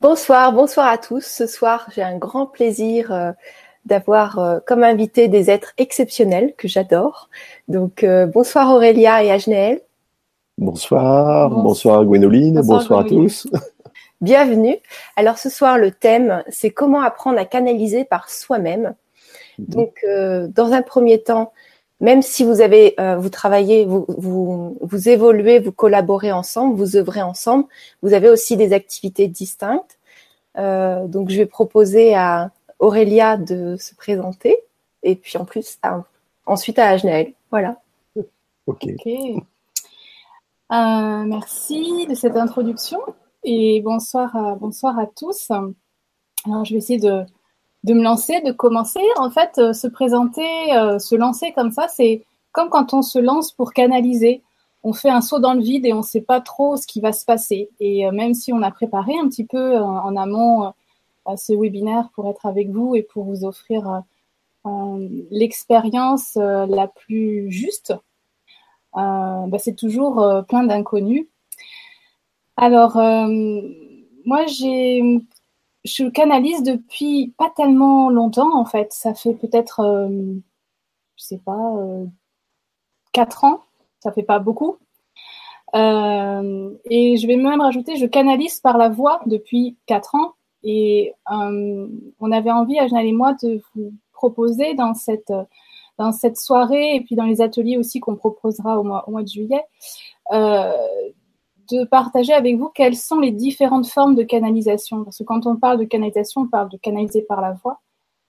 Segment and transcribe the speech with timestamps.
[0.00, 1.26] Bonsoir, bonsoir à tous.
[1.26, 3.32] Ce soir, j'ai un grand plaisir euh,
[3.84, 7.28] d'avoir euh, comme invité des êtres exceptionnels que j'adore.
[7.68, 9.82] Donc, euh, bonsoir Aurélia et Ajneel.
[10.56, 13.46] Bonsoir, bonsoir, Gwénoline, bonsoir, à tous.
[14.22, 14.78] Bienvenue.
[15.16, 18.94] Alors ce soir, le thème, c'est comment apprendre à canaliser par soi-même.
[19.58, 19.66] Mhm.
[19.66, 20.06] Donc,
[20.54, 21.52] dans un premier temps,
[22.00, 27.22] même si vous avez, vous travaillez, vous, vous, vous évoluez, vous collaborez ensemble, vous œuvrez
[27.22, 27.64] ensemble,
[28.02, 29.99] vous avez aussi des activités distinctes.
[30.60, 34.58] Euh, donc, je vais proposer à Aurélia de se présenter
[35.02, 35.78] et puis en plus,
[36.46, 37.32] ensuite à Ajnael.
[37.50, 37.80] Voilà.
[38.66, 38.86] Ok.
[38.86, 39.40] Euh,
[41.24, 43.00] merci de cette introduction
[43.42, 45.50] et bonsoir à, bonsoir à tous.
[45.50, 47.24] Alors, je vais essayer de,
[47.84, 49.00] de me lancer, de commencer.
[49.16, 50.46] En fait, euh, se présenter,
[50.98, 54.42] se lancer comme ça, c'est comme quand on se lance pour canaliser
[54.82, 57.00] on fait un saut dans le vide et on ne sait pas trop ce qui
[57.00, 57.70] va se passer.
[57.80, 61.52] Et euh, même si on a préparé un petit peu euh, en amont euh, ce
[61.52, 64.02] webinaire pour être avec vous et pour vous offrir
[65.30, 67.94] l'expérience la plus juste,
[68.94, 71.26] bah, c'est toujours plein d'inconnus.
[72.56, 75.20] Alors, moi, j'ai,
[75.84, 78.92] je canalise depuis pas tellement longtemps en fait.
[78.92, 80.08] Ça fait peut-être,
[81.16, 81.76] je sais pas,
[83.12, 83.62] quatre ans
[84.00, 84.78] ça fait pas beaucoup.
[85.74, 90.32] Euh, et je vais même rajouter, je canalise par la voix depuis quatre ans.
[90.62, 95.32] Et euh, on avait envie, Ajnal et moi, de vous proposer dans cette,
[95.98, 99.22] dans cette soirée et puis dans les ateliers aussi qu'on proposera au mois, au mois
[99.22, 99.64] de juillet,
[100.32, 100.72] euh,
[101.70, 105.04] de partager avec vous quelles sont les différentes formes de canalisation.
[105.04, 107.80] Parce que quand on parle de canalisation, on parle de canaliser par la voix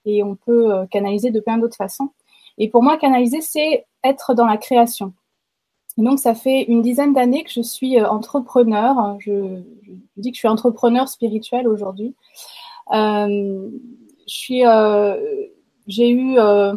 [0.04, 2.10] et on peut canaliser de plein d'autres façons.
[2.58, 5.12] Et pour moi, canaliser, c'est être dans la création.
[5.98, 9.16] Donc, ça fait une dizaine d'années que je suis euh, entrepreneur.
[9.20, 9.60] Je,
[10.16, 12.14] dis que je suis entrepreneur spirituel aujourd'hui.
[12.92, 13.68] Euh,
[14.50, 15.16] euh,
[15.86, 16.68] j'ai eu un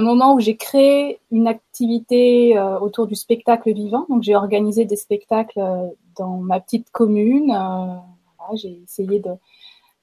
[0.00, 4.06] moment où j'ai créé une activité autour du spectacle vivant.
[4.08, 5.60] Donc, j'ai organisé des spectacles
[6.16, 7.56] dans ma petite commune.
[8.54, 9.22] j'ai essayé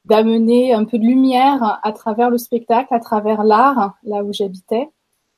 [0.05, 4.89] d'amener un peu de lumière à travers le spectacle, à travers l'art, là où j'habitais.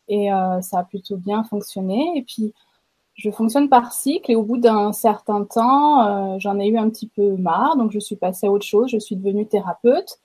[0.08, 2.12] Et euh, ça a plutôt bien fonctionné.
[2.16, 2.54] Et puis,
[3.16, 6.90] je fonctionne par cycle et au bout d'un certain temps, euh, j'en ai eu un
[6.90, 7.78] petit peu marre.
[7.78, 8.90] Donc, je suis passée à autre chose.
[8.90, 10.20] Je suis devenue thérapeute.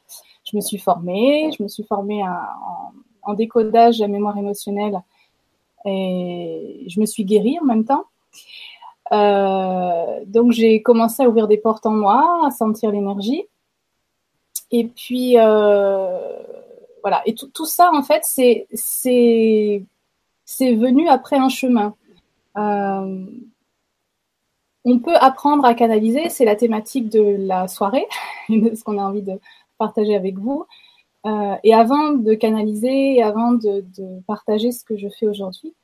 [0.45, 1.51] Je me suis formée.
[1.57, 5.03] Je me suis formée en, décodage de la mémoire émotionnelle
[5.85, 8.05] et je me suis guérie en même temps.
[9.13, 13.45] Euh, donc, j'ai commencé à ouvrir des portes en moi, à sentir l'énergie.
[14.71, 15.37] Et puis,
[17.03, 17.23] voilà.
[17.27, 18.67] Et tout, ça, en fait, c'est
[20.49, 21.95] c'est venu après un chemin.
[22.57, 23.27] Euh,
[24.85, 28.07] on peut apprendre à canaliser, c'est la thématique de la soirée,
[28.49, 29.39] ce qu'on a envie de
[29.77, 30.65] partager avec vous.
[31.27, 33.85] Euh, et avant de canaliser, avant de,
[34.27, 35.75] partager ce que je fais aujourd'hui,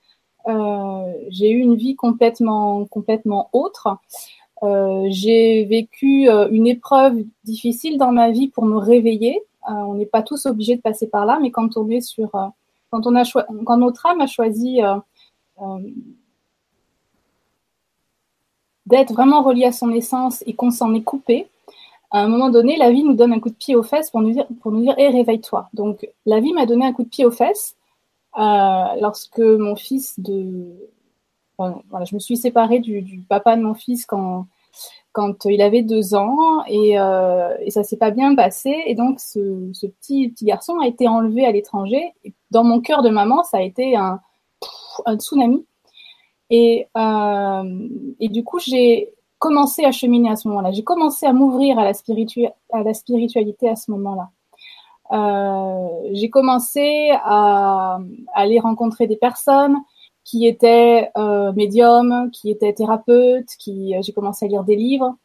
[0.48, 3.98] euh, j'ai eu une vie complètement, complètement autre.
[5.10, 9.42] j'ai vécu une épreuve difficile dans ma vie pour me réveiller.
[9.69, 12.34] Euh, on n'est pas tous obligés de passer par là, mais quand on est sur,
[12.34, 12.48] euh,
[12.91, 13.25] quand on a
[13.64, 15.78] quand notre âme a choisi euh,
[18.86, 21.48] d'être vraiment relié à son essence et qu'on s'en est coupé,
[22.10, 24.20] à un moment donné, la vie nous donne un coup de pied aux fesses pour
[24.20, 25.69] nous dire, pour nous dire, hé, réveille-toi.
[25.72, 27.76] Donc, la vie m'a donné un coup de pied aux fesses
[28.36, 30.66] lorsque mon fils de,
[31.56, 34.46] voilà, je me suis séparée du, papa de mon fils quand
[35.14, 39.20] quand il avait deux ans et, euh, et ça s'est pas bien passé et donc
[39.20, 39.38] ce,
[39.86, 42.12] petit petit garçon a été enlevé à l'étranger.
[42.50, 44.20] Dans mon cœur de maman, ça a été un,
[45.06, 45.64] un tsunami
[46.50, 47.88] et, euh,
[48.19, 50.72] et du coup j'ai commencé à cheminer à ce moment-là.
[50.72, 54.31] J'ai commencé à m'ouvrir à la spiritualité à ce moment-là.
[55.12, 57.98] Euh, j'ai commencé à
[58.34, 59.76] aller rencontrer des personnes,
[60.25, 65.17] qui était euh, médium, qui était thérapeute, qui euh, j'ai commencé à lire des livres,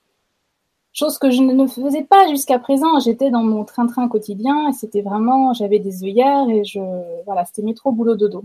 [0.92, 3.00] chose que je ne faisais pas jusqu'à présent.
[3.00, 6.80] J'étais dans mon train-train quotidien et c'était vraiment, j'avais des œillères et je,
[7.26, 8.44] voilà, c'était métro boulot dodo.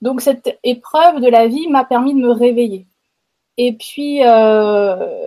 [0.00, 2.86] Donc cette épreuve de la vie m'a permis de me réveiller.
[3.56, 5.26] Et puis euh,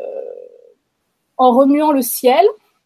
[1.37, 2.45] en remuant le ciel,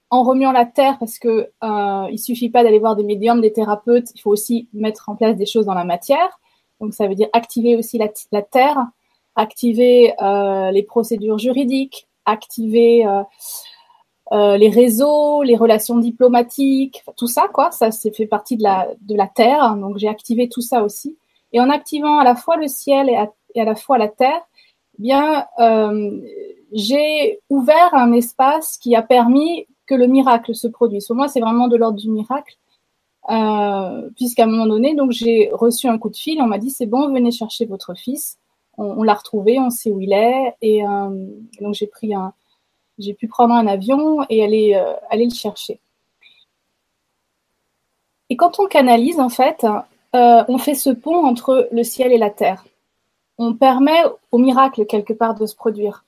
[0.09, 3.53] en remuant la terre, parce que euh, il suffit pas d'aller voir des médiums, des
[3.53, 6.39] thérapeutes, il faut aussi mettre en place des choses dans la matière.
[6.79, 8.77] Donc ça veut dire activer aussi la, terre,
[9.35, 13.23] activer euh, les procédures juridiques, activer euh,
[14.31, 17.71] euh, les réseaux, les relations diplomatiques, tout ça quoi.
[17.71, 19.75] Ça c'est fait partie de la de la terre.
[19.75, 21.17] Donc j'ai activé tout ça aussi.
[21.53, 24.41] Et en activant à la fois le ciel et à, la fois la terre,
[24.97, 25.45] eh bien
[26.71, 31.07] j'ai ouvert un espace qui a permis que le miracle se produise.
[31.07, 32.55] Pour moi, c'est vraiment de l'ordre du miracle.
[33.29, 36.69] Euh, puisqu'à un moment donné, donc j'ai reçu un coup de fil, on m'a dit
[36.69, 38.37] c'est bon, venez chercher votre fils.
[38.77, 41.09] On, l'a retrouvé, on sait où il est, et euh,
[41.61, 42.33] donc j'ai pris un,
[42.99, 45.79] j'ai pu prendre un avion et aller euh, aller le chercher.
[48.29, 49.65] Et quand on canalise, en fait,
[50.13, 52.65] on fait ce pont entre le ciel et la terre.
[53.37, 56.04] On permet au miracle quelque part de se produire.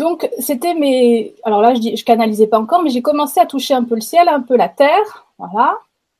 [0.00, 1.34] Donc, c'était mes.
[1.44, 3.94] Alors là, je, dis, je canalisais pas encore, mais j'ai commencé à toucher un peu
[3.94, 5.26] le ciel, un peu la terre.
[5.36, 5.76] Voilà.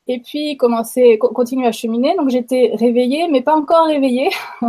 [0.06, 2.14] Et puis, commencer, continuer à cheminer.
[2.16, 4.28] Donc, j'étais réveillée, mais pas encore réveillée.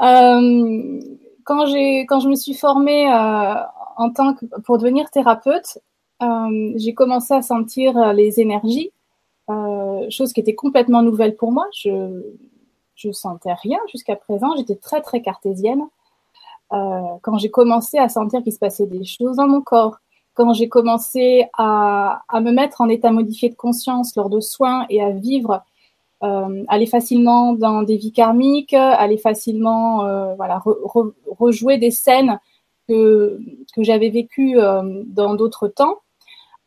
[0.00, 1.00] euh,
[1.44, 1.66] quand,
[2.08, 3.54] quand je me suis formée euh,
[3.98, 5.78] en tant que, pour devenir thérapeute,
[6.22, 8.92] euh, j'ai commencé à sentir les énergies,
[10.08, 11.66] chose qui était complètement nouvelle pour moi.
[11.74, 12.22] Je
[12.94, 14.56] je sentais rien jusqu'à présent.
[14.56, 15.82] J'étais très très cartésienne.
[16.72, 19.98] Euh, quand j'ai commencé à sentir qu'il se passait des choses dans mon corps,
[20.34, 24.86] quand j'ai commencé à, à, me mettre en état modifié de conscience lors de soins
[24.88, 25.62] et à vivre,
[26.22, 32.40] euh, aller facilement dans des vies karmiques, aller facilement euh, voilà, rejouer des scènes
[32.88, 33.38] que,
[33.74, 35.98] que j'avais vécues euh, dans d'autres temps.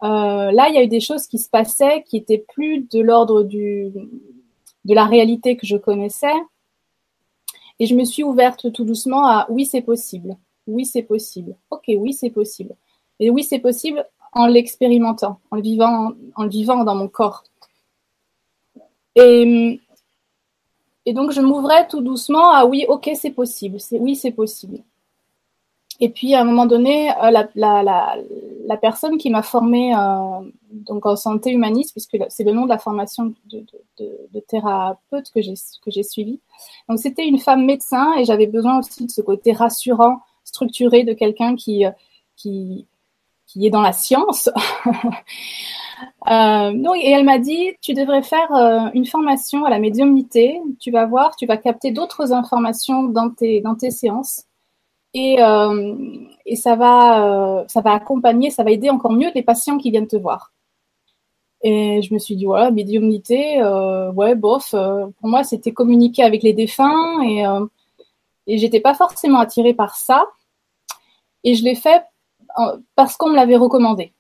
[0.04, 3.02] Euh, là, il y a eu des choses qui se passaient qui étaient plus de
[3.02, 3.92] l'ordre du
[4.84, 6.34] de la réalité que je connaissais,
[7.82, 10.38] et je me suis ouverte tout doucement à oui, c'est possible.
[10.68, 11.56] Oui, c'est possible.
[11.72, 12.76] Ok, oui, c'est possible.
[13.20, 17.44] Et oui, c'est possible en l'expérimentant, en le vivant, en vivant dans mon corps.
[19.16, 19.82] Et,
[21.08, 23.80] et donc, je m'ouvrais tout doucement à oui, ok, c'est possible.
[23.80, 24.84] C'est, oui, c'est possible.
[26.02, 31.16] Et puis, à un moment donné, euh, la, personne qui m'a formée euh, donc en
[31.16, 33.66] santé humaniste, puisque c'est le nom de la formation de,
[34.48, 35.54] thérapeute que j'ai
[35.86, 36.42] que j'ai suivi.
[36.90, 41.14] Donc, c'était une femme médecin et j'avais besoin aussi de ce côté rassurant, structuré de
[41.14, 41.86] quelqu'un qui
[43.52, 44.50] qui est dans la science.
[46.32, 50.62] euh, donc, et elle m'a dit, tu devrais faire euh, une formation à la médiumnité.
[50.80, 54.46] Tu vas voir, tu vas capter d'autres informations dans tes séances
[55.14, 55.96] et, euh,
[56.46, 59.92] et ça va, euh, ça va accompagner, ça va aider encore mieux les patients qui
[59.92, 60.54] viennent te voir.
[61.64, 64.72] Et je me suis dit, voilà, médiumnité, euh, ouais, bof.
[64.72, 67.66] Pour moi, c'était communiquer avec les défunts et, euh,
[68.48, 70.26] et j'étais pas forcément attirée par ça.
[71.44, 72.04] Et je l'ai fait
[72.96, 74.14] parce qu'on me l'avait recommandé.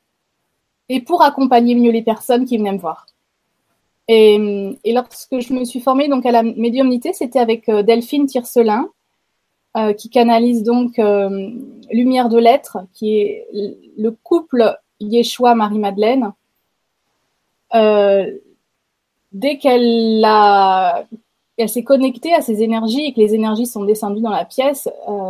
[0.90, 3.08] Et pour accompagner mieux les personnes qui venaient me voir.
[4.08, 4.38] Et,
[4.86, 8.90] lorsque je me suis formée donc à la médiumnité, c'était avec Delphine Tiercelin,
[9.78, 11.50] euh, qui canalise donc euh,
[11.92, 13.48] Lumière de l'être, qui est
[13.98, 16.34] le couple Yeshua-Marie-Madeleine.
[17.76, 18.38] Euh,
[19.32, 21.06] dès qu'elle a,
[21.56, 24.90] elle s'est connectée à ces énergies et que les énergies sont descendues dans la pièce,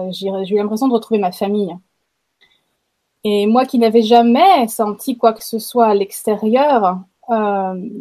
[0.10, 1.78] j'ai eu l'impression de retrouver ma famille.
[3.24, 6.98] Et moi qui n'avais jamais senti quoi que ce soit à l'extérieur,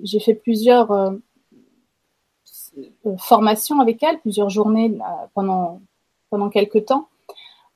[0.04, 1.12] j'ai fait plusieurs
[3.19, 4.96] formations avec elle, plusieurs journées
[5.34, 5.82] pendant
[6.30, 7.08] pendant quelques temps,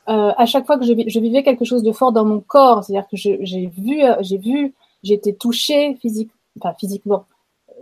[0.08, 3.08] euh, à chaque fois que je, vivais quelque chose de fort dans mon corps, c'est-à-dire
[3.08, 7.26] que j'ai vu, euh, j'ai vu, été touchée physique, enfin physiquement,
[7.70, 7.72] euh,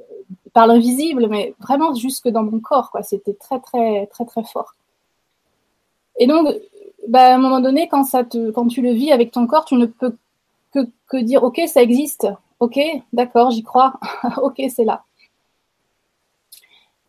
[0.52, 3.02] par l'invisible, mais vraiment jusque dans mon corps, quoi.
[3.02, 4.74] C'était très, très, très, très fort.
[6.18, 6.48] Et donc,
[7.08, 8.04] bah, à un moment donné, quand
[8.68, 10.16] tu le vis avec ton corps, tu ne peux
[10.72, 12.26] que, dire, ok, ça existe,
[12.60, 12.78] ok,
[13.12, 13.94] d'accord, j'y crois,
[14.42, 15.04] ok, c'est là.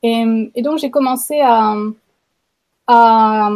[0.01, 1.77] Et donc j'ai commencé à,
[2.88, 3.50] à,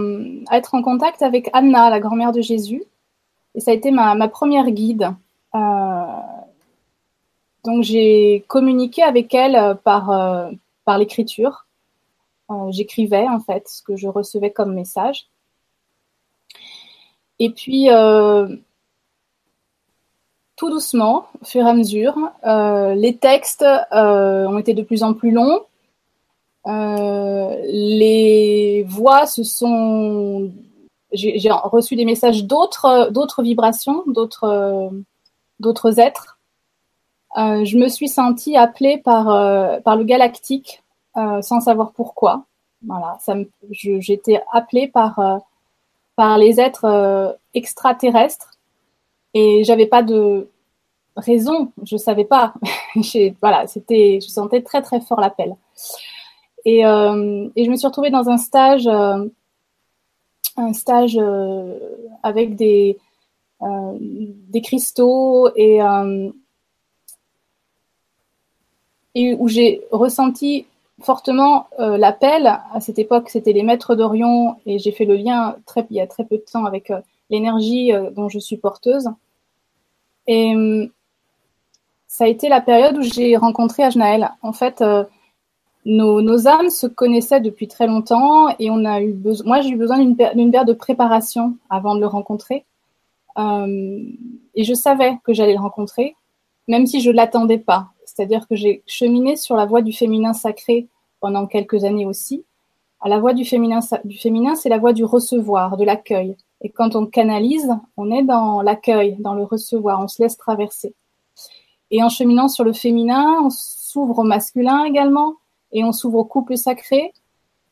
[0.51, 2.83] être en contact avec Anna, la grand-mère de Jésus.
[3.55, 5.09] Et ça a été ma, première guide.
[5.55, 6.05] Euh,
[7.63, 10.51] donc j'ai communiqué avec elle par, euh,
[10.85, 11.65] par l'écriture.
[12.49, 15.27] Euh, J'écrivais en fait ce que je recevais comme message.
[17.39, 17.87] Et puis,
[20.55, 22.17] tout doucement, au fur et à mesure,
[22.95, 25.66] les textes ont été de plus en plus longs.
[26.67, 30.51] Euh, les voix se sont.
[31.13, 36.37] J'ai reçu des messages d'autres, vibrations, d'autres, êtres.
[37.37, 40.83] Euh, je me suis sentie appelée par, euh, par le galactique
[41.41, 42.43] sans savoir pourquoi.
[42.85, 43.33] Voilà, ça
[43.71, 45.41] j'étais appelée par,
[46.15, 48.57] par les êtres extraterrestres
[49.33, 50.47] et j'avais pas de
[51.15, 52.53] raison, je savais pas.
[53.41, 55.55] voilà, c'était, je sentais très très fort l'appel.
[56.67, 59.25] Et, euh, et, je me suis retrouvée dans un stage, euh,
[60.57, 61.79] un stage euh,
[62.23, 62.97] avec des,
[63.61, 65.79] des cristaux et,
[69.15, 70.65] et où j'ai ressenti
[71.01, 72.47] fortement l'appel.
[72.47, 76.01] À cette époque, c'était les maîtres d'Orion et j'ai fait le lien très, il y
[76.01, 76.91] a très peu de temps avec
[77.29, 79.07] l'énergie dont je suis porteuse.
[80.27, 80.53] Et
[82.07, 84.31] ça a été la période où j'ai rencontré Ajnaël.
[84.41, 84.83] En fait,
[85.87, 89.47] nos, âmes se connaissaient depuis très longtemps et on a eu besoin.
[89.47, 92.65] Moi, j'ai eu besoin d'une période de préparation avant de le rencontrer.
[93.37, 94.03] Euh,
[94.55, 96.15] et je savais que j'allais le rencontrer,
[96.67, 97.87] même si je ne l'attendais pas.
[98.05, 100.87] C'est-à-dire que j'ai cheminé sur la voie du féminin sacré
[101.21, 102.43] pendant quelques années aussi.
[102.99, 106.35] À la voie du féminin, c'est la voie du recevoir, de l'accueil.
[106.61, 110.95] Et quand on canalise, on est dans l'accueil, dans le recevoir, on se laisse traverser.
[111.91, 115.35] Et en cheminant sur le féminin, on s'ouvre au masculin également,
[115.71, 117.13] et on s'ouvre au couple sacré.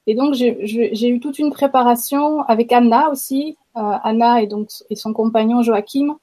[0.07, 4.95] Et donc, j'ai eu toute une préparation avec Anna aussi, euh, Anna et, donc, et
[4.95, 6.15] son compagnon Joachim,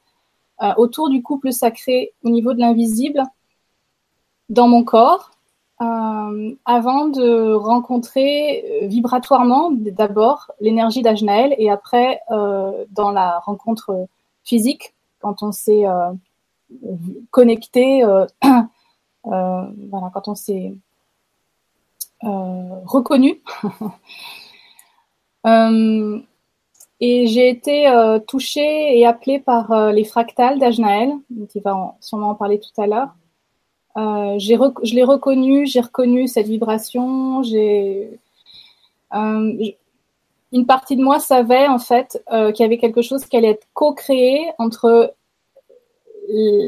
[0.62, 3.22] euh, autour du couple sacré au niveau de l'invisible
[4.48, 5.32] dans mon corps,
[5.80, 14.06] euh, avant de rencontrer vibratoirement d'abord l'énergie d'Ajnaël et après dans la rencontre
[14.44, 15.84] physique, quand on s'est
[17.30, 18.04] connecté,
[19.24, 20.72] voilà, quand on s'est
[22.24, 23.42] euh, reconnu
[25.46, 26.20] euh,
[27.00, 31.10] et j'ai été euh, touchée et appelée par les fractales d'Ajnaël,
[31.50, 33.08] qui va sûrement en parler tout à l'heure.
[33.96, 37.42] Euh, je l'ai reconnu, j'ai reconnu cette vibration.
[37.42, 38.08] J'ai
[39.12, 43.66] une partie de moi savait en fait qu'il y avait quelque chose qui allait être
[43.74, 45.12] co-créé entre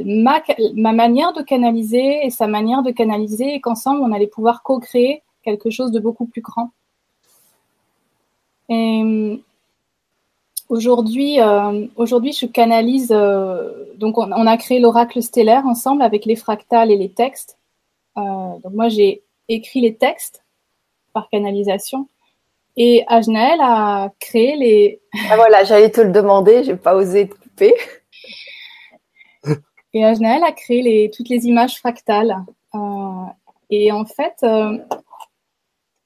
[0.04, 0.42] ma,
[0.74, 5.22] ma, manière de canaliser et sa manière de canaliser, et qu'ensemble on allait pouvoir co-créer
[5.44, 6.70] quelque chose de beaucoup plus grand.
[8.68, 9.36] Et euh,
[10.68, 13.12] aujourd'hui, euh, aujourd'hui, je canalise.
[13.12, 17.58] Euh, donc, on, a créé l'oracle stellaire ensemble avec les fractales et les textes.
[18.16, 20.44] donc, moi, j'ai écrit les textes
[21.12, 22.08] par canalisation.
[22.76, 25.00] Et Ajnael a créé les.
[25.30, 27.74] Ah voilà, j'allais te le demander, j'ai pas osé te couper.
[29.92, 32.36] Et Ajnael a créé les, toutes les images fractales.
[33.70, 34.44] et en fait,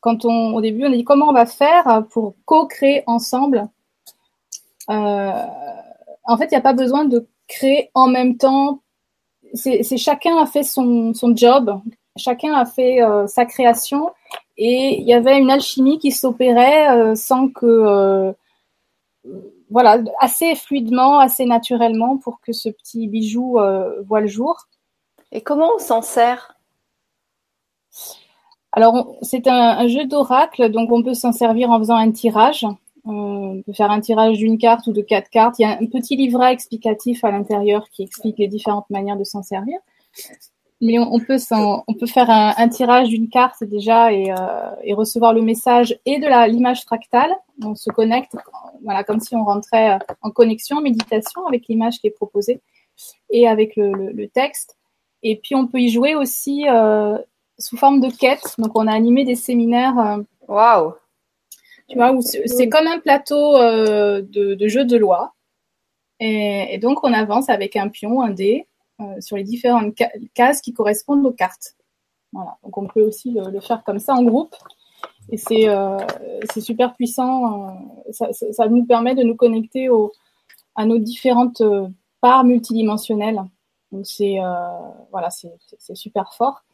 [0.01, 3.69] quand on, au début, on a dit comment on va faire pour co-créer ensemble.
[4.91, 5.47] Euh,
[6.25, 8.83] en fait, il n'y a pas besoin de créer en même temps.
[9.55, 11.81] C'est chacun a fait son, job,
[12.17, 14.11] chacun a fait euh, sa création,
[14.57, 18.35] et il y avait une alchimie qui s'opérait euh, sans que,
[19.71, 23.59] voilà, assez fluidement, assez naturellement pour que ce petit bijou
[24.07, 24.69] voit le jour.
[25.33, 26.55] Et comment on s'en sert?
[28.73, 32.67] Alors, c'est un, jeu d'oracle, donc on peut s'en servir en faisant un tirage.
[33.05, 35.59] On peut faire un tirage d'une carte ou de quatre cartes.
[35.59, 39.25] Il y a un petit livret explicatif à l'intérieur qui explique les différentes manières de
[39.25, 39.79] s'en servir.
[40.81, 45.43] Mais on, peut, on peut faire un, tirage d'une carte déjà et, euh, recevoir le
[45.43, 47.35] message et de l'image fractale.
[47.65, 48.37] On se connecte,
[48.85, 52.61] voilà, comme si on rentrait euh, en connexion, méditation avec l'image qui est proposée
[53.31, 54.77] et avec le, le, texte.
[55.25, 57.19] Et puis on peut y jouer aussi euh,
[57.59, 58.55] sous forme de quête.
[58.59, 59.99] Donc, on a animé des séminaires.
[59.99, 60.95] Euh, Waouh!
[61.89, 65.35] Tu vois, c'est comme un plateau euh, de, de jeu de loi.
[66.21, 68.67] Et, donc, on avance avec un pion, un dé,
[69.01, 69.95] euh, sur les différentes
[70.35, 71.77] cases qui correspondent aux cartes.
[72.33, 72.59] Voilà.
[72.63, 74.55] Donc, on peut aussi le, faire comme ça en groupe.
[75.31, 75.69] Et c'est
[76.61, 77.75] super puissant.
[78.11, 80.13] Ça, ça, nous permet de nous connecter au,
[80.75, 81.63] à nos différentes
[82.21, 83.43] parts multidimensionnelles.
[83.93, 84.39] Donc, c'est
[85.11, 86.65] voilà, c'est super fort.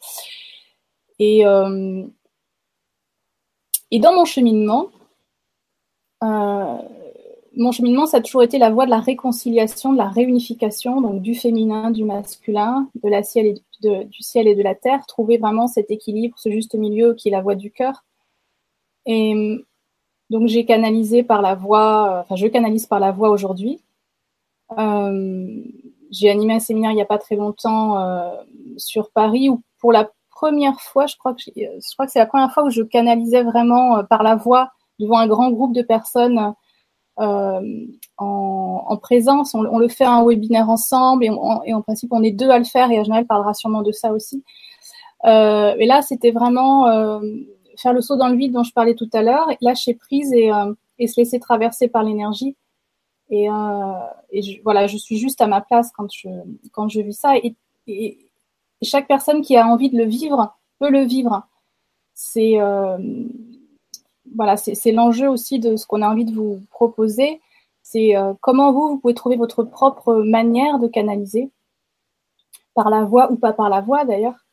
[1.19, 2.05] Et, euh,
[3.91, 4.89] et dans mon cheminement,
[6.23, 6.79] euh,
[7.57, 11.23] mon cheminement, ça a toujours été la voie de la réconciliation, de la réunification, donc
[11.23, 15.39] du féminin, du masculin, de la ciel et du ciel et de la terre, trouver
[15.39, 18.05] vraiment cet équilibre, ce juste milieu qui est la voie du cœur.
[19.07, 19.65] Et
[20.31, 23.81] donc j'ai canalisé par la voie, enfin je canalise par la voie aujourd'hui.
[24.79, 25.63] Euh,
[26.11, 28.33] j'ai animé un séminaire il n'y a pas très longtemps
[28.79, 30.11] sur Paris où pour la
[30.45, 33.43] première fois, je crois que je crois que c'est la première fois où je canalisais
[33.43, 36.53] vraiment euh, par la voix devant un grand groupe de personnes
[37.19, 37.87] euh,
[38.19, 39.55] en, présence.
[39.55, 42.91] On, le fait un webinaire ensemble et, en principe on est deux à le faire
[42.91, 44.45] et Ajnaël parlera sûrement de ça aussi.
[45.25, 46.85] Euh, et là, c'était vraiment
[47.79, 50.51] faire le saut dans le vide dont je parlais tout à l'heure, lâcher prise et,
[51.07, 52.57] se laisser traverser par l'énergie.
[53.31, 53.49] Et,
[54.63, 56.29] voilà, je suis juste à ma place quand je
[56.73, 57.37] quand je vis ça.
[57.37, 57.57] et
[58.83, 61.47] chaque personne qui a envie de le vivre peut le vivre.
[62.15, 62.99] C'est euh,
[64.35, 67.41] voilà, c'est l'enjeu aussi de ce qu'on a envie de vous proposer.
[67.83, 71.51] C'est euh, comment vous, vous pouvez trouver votre propre manière de canaliser,
[72.75, 74.47] par la voix ou pas par la voix d'ailleurs.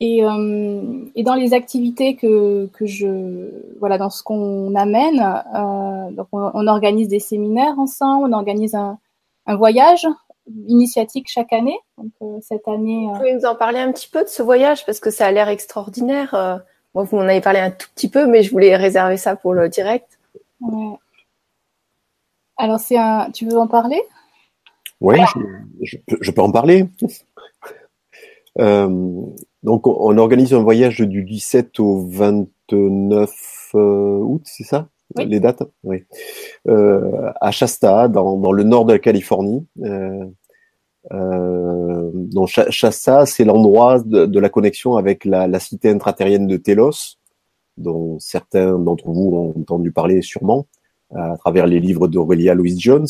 [0.00, 5.18] Et, euh, dans les activités que, que je voilà dans ce qu'on amène,
[6.12, 8.98] donc on, organise des séminaires ensemble, on organise un
[9.56, 10.06] voyage
[10.66, 11.78] initiatique chaque année.
[11.96, 13.06] Donc euh, cette année.
[13.06, 15.32] Vous pouvez nous en parler un petit peu de ce voyage parce que ça a
[15.32, 16.62] l'air extraordinaire.
[16.94, 19.54] Moi, vous m'en avez parlé un tout petit peu, mais je voulais réserver ça pour
[19.54, 20.18] le direct.
[20.60, 20.96] Ouais.
[22.56, 23.30] Alors c'est un.
[23.30, 24.00] Tu veux en parler?
[25.00, 25.18] Oui,
[25.82, 26.86] je, je, peux en parler.
[28.60, 29.22] Euh,
[29.62, 34.88] donc, on organise un voyage du 17 au 29 euh, août, c'est ça?
[35.16, 35.62] Les dates?
[35.84, 36.04] Oui.
[36.68, 39.66] Euh, à Shasta, dans, dans, le nord de la Californie.
[39.84, 40.26] Euh,
[41.12, 47.16] euh, donc Shasta, c'est l'endroit de, la connexion avec la, cité intraterrienne de Telos,
[47.76, 50.66] dont certains d'entre vous ont entendu parler sûrement
[51.14, 53.06] à travers les livres d'Aurélia Louise Jones.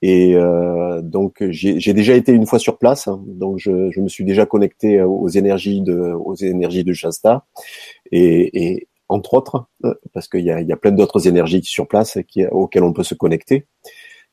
[0.00, 3.20] Et euh, donc j'ai déjà été une fois sur place, hein.
[3.26, 7.44] donc je, me suis déjà connecté aux énergies de aux énergies de Shasta
[8.12, 12.84] et, entre autres euh, parce qu'il y a, plein d'autres énergies sur place qui, auxquelles
[12.84, 13.88] on peut se connecter, euh,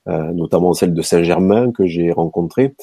[0.08, 2.76] notamment celle de Saint-Germain que j'ai rencontrée.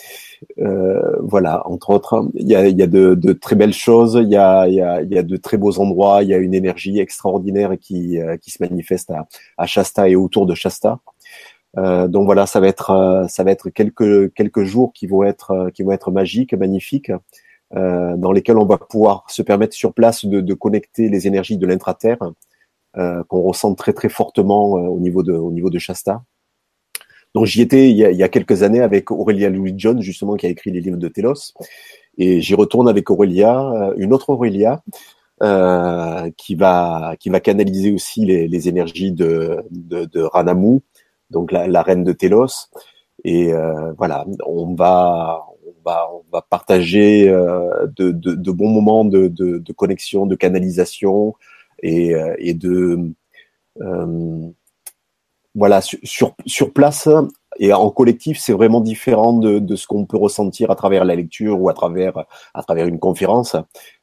[0.59, 4.29] Euh, voilà, entre autres, il y a, y a de, de, très belles choses, il
[4.29, 6.99] y a, y, a, y a de très beaux endroits, il y a une énergie
[6.99, 10.99] extraordinaire qui, euh, qui se manifeste à, à Shasta et autour de Shasta.
[11.79, 15.25] Euh, donc voilà, ça va être euh, ça va être quelques quelques jours qui vont
[15.25, 17.13] être euh, qui vont être magiques, magnifiques,
[17.75, 21.67] dans lesquels on va pouvoir se permettre sur place de, de connecter les énergies de
[21.67, 22.19] l'intraterre
[22.95, 26.23] qu'on ressent très très fortement au niveau de au niveau de Shasta.
[27.35, 30.01] Donc j'y étais il y, a, il y, a, quelques années avec Aurélia Louis John
[30.03, 31.55] justement qui a écrit les livres de Telos
[32.19, 34.83] et j'y retourne avec Aurélia, une autre Aurélia.
[35.43, 40.83] Euh, qui va qui va canaliser aussi les, les énergies de, de, de Ranamu
[41.33, 42.71] donc la, reine de Télos.
[43.25, 49.05] Et euh, voilà, on va, on va, on va partager euh, de, de, bons moments
[49.05, 51.35] de, de, connexion, de canalisation
[51.83, 53.13] et, euh, et de
[55.55, 57.09] voilà sur, sur place
[57.59, 61.15] et en collectif, c'est vraiment différent de, de ce qu'on peut ressentir à travers la
[61.15, 63.57] lecture ou à travers à travers une conférence.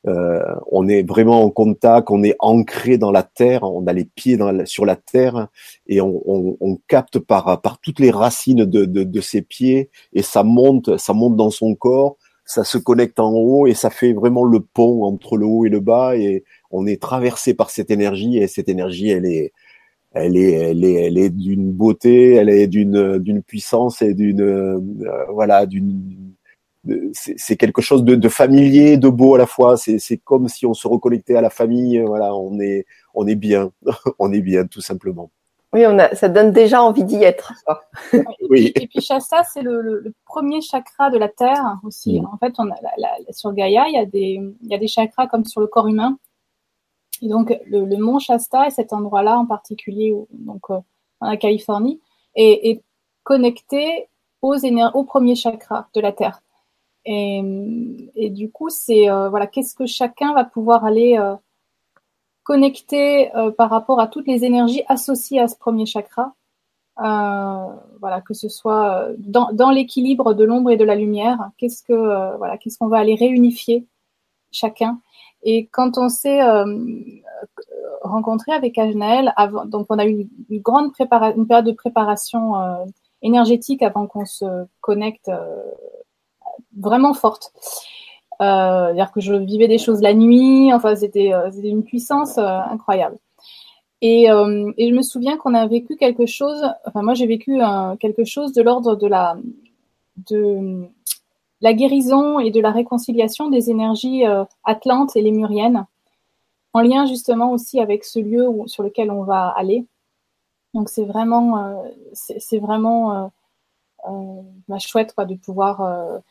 [0.08, 0.40] Euh,
[0.72, 4.38] on est vraiment en contact, on est ancré dans la terre, on a les pieds
[4.38, 5.48] dans sur la terre
[5.88, 9.90] et on, on, on, capte par par toutes les racines de, de, de ses pieds
[10.14, 13.90] et ça monte, ça monte dans son corps, ça se connecte en haut et ça
[13.90, 17.72] fait vraiment le pont entre le haut et le bas et on est traversé par
[17.72, 19.54] cette énergie et cette énergie, elle est
[20.14, 24.42] elle est, elle est, elle est d'une beauté, elle est d'une, d'une puissance et d'une,
[24.42, 24.80] euh,
[25.30, 26.34] voilà, d'une,
[27.14, 29.78] c'est quelque chose de, de, familier, de beau à la fois.
[29.78, 32.00] C'est, c'est comme si on se reconnectait à la famille.
[32.02, 33.72] Voilà, on est, on est bien,
[34.20, 35.30] on est bien, tout simplement.
[35.72, 37.54] Oui, on a, ça donne déjà envie d'y être.
[38.50, 38.72] oui.
[38.76, 42.20] Et puis Shasta, c'est le, le, premier chakra de la Terre aussi.
[42.20, 42.26] Mm.
[42.26, 44.88] En fait, on a la, sur Gaïa, il y a des, il y a des
[44.88, 46.18] chakras comme sur le corps humain.
[47.22, 50.80] Et donc, le, mont Shasta et cet endroit-là en particulier, donc euh,
[51.22, 52.00] dans la Californie,
[52.36, 52.82] est,
[53.24, 54.08] connecté
[54.42, 56.42] aux au premier chakra de la Terre.
[57.06, 57.42] Et,
[58.16, 61.36] et du coup, c'est euh, voilà, qu'est-ce que chacun va pouvoir aller euh,
[62.44, 66.34] connecter par rapport à toutes les énergies associées à ce premier chakra.
[66.98, 71.52] voilà, que ce soit dans, dans l'équilibre de l'ombre et de la lumière.
[71.58, 73.86] Qu'est-ce que voilà, qu'est-ce qu'on va aller réunifier
[74.52, 75.00] chacun
[75.44, 76.66] et quand on s'est euh,
[78.02, 82.56] rencontré avec Agenel, avant, donc on a eu une grande préparation, une période de préparation
[82.58, 82.86] euh,
[83.22, 85.62] énergétique avant qu'on se connecte euh,
[86.78, 87.54] vraiment forte.
[88.40, 93.18] C'est-à-dire que je vivais des choses la nuit, enfin c'était une puissance incroyable.
[94.02, 97.60] Et, je me souviens qu'on a vécu quelque chose, enfin moi j'ai vécu
[98.00, 99.36] quelque chose de l'ordre de la
[101.62, 105.86] la guérison et de la réconciliation des énergies euh, atlantes et lémuriennes,
[106.74, 109.86] en lien justement aussi avec ce lieu sur lequel on va aller.
[110.74, 111.76] Donc c'est vraiment, euh,
[112.14, 113.32] c'est vraiment
[114.08, 116.22] euh, bah, chouette de pouvoir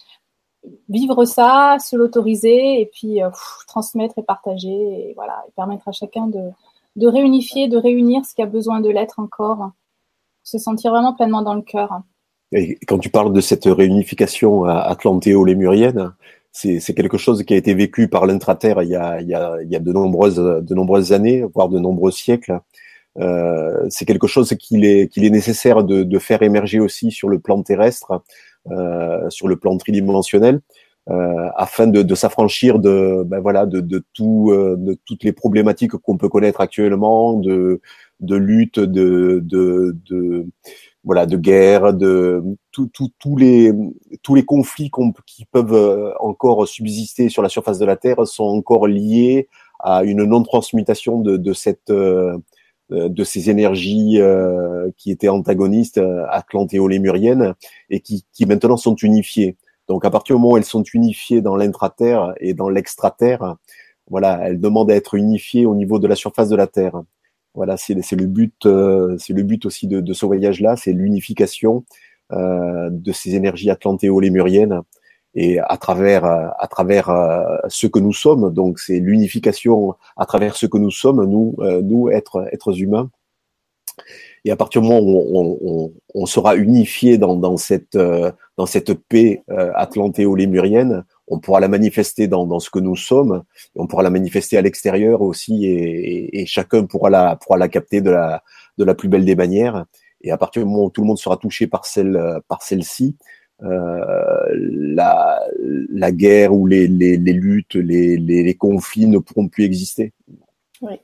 [0.89, 3.21] vivre ça, se l'autoriser et puis
[3.67, 8.43] transmettre et partager et voilà, et permettre à chacun de réunifier, de réunir ce qui
[8.43, 9.73] a besoin de l'être encore,
[10.45, 12.01] se sentir vraiment pleinement dans le cœur.
[12.53, 16.13] Et quand tu parles de cette réunification atlantéo-lémurienne,
[16.53, 19.77] c'est quelque chose qui a été vécu par l'intraterre il y a, il il y
[19.77, 22.61] a de, nombreuses, de nombreuses années, voire de nombreux siècles.
[23.19, 27.29] Euh, c'est quelque chose qu'il est, qu'il est nécessaire de, de, faire émerger aussi sur
[27.29, 28.23] le plan terrestre,
[28.71, 30.61] euh, sur le plan tridimensionnel,
[31.11, 35.33] euh, afin de, de s'affranchir de, ben voilà, de, de, tout, euh, de toutes les
[35.33, 37.81] problématiques qu'on peut connaître actuellement, de,
[38.21, 40.47] de lutte, de, de, de
[41.05, 43.73] voilà, de guerre, de tous les
[44.23, 44.91] tous les conflits
[45.27, 49.49] qui peuvent encore subsister sur la surface de la Terre sont encore liés
[49.81, 51.93] à une non transmutation de, de cette
[52.91, 54.19] de ces énergies
[54.97, 57.55] qui étaient antagonistes, atlantéo-lémuriennes,
[57.91, 59.57] et qui, qui maintenant sont unifiées.
[59.89, 63.57] Donc à partir du moment où elles sont unifiées dans l'intraterre et dans l'extraterre,
[64.11, 67.03] voilà, elles demandent à être unifiées au niveau de la surface de la Terre.
[67.55, 71.85] Voilà, c'est le but, euh, c'est le but aussi de, ce voyage-là, c'est l'unification
[72.33, 74.83] euh, de ces énergies atlantéo-lémuriennes
[75.35, 78.53] et à travers à travers euh, ce que nous sommes.
[78.53, 83.11] Donc c'est l'unification à travers ce que nous sommes, nous nous êtres êtres humains.
[84.45, 87.99] Et à partir du moment où on, sera unifié dans, dans, cette,
[88.57, 93.43] dans cette paix atlantéo-lémurienne, on pourra la manifester dans, dans ce que nous sommes,
[93.77, 98.01] on pourra la manifester à l'extérieur aussi, et, et, chacun pourra la, pourra la capter
[98.01, 98.43] de la,
[98.79, 99.85] de la plus belle des manières.
[100.21, 103.17] Et à partir du moment où tout le monde sera touché par celle, par celle-ci,
[103.63, 109.49] euh, la, la guerre ou les, les, les luttes, les, les, les conflits ne pourront
[109.49, 110.13] plus exister.
[110.81, 111.01] Oui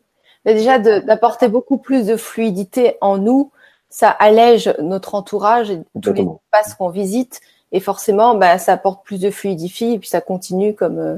[0.53, 3.51] déjà d'apporter beaucoup plus de fluidité en nous,
[3.89, 7.41] ça allège notre entourage et tous les espaces qu'on visite.
[7.75, 11.17] Et forcément, bah, ça apporte plus de fluidifie et puis ça continue comme, euh,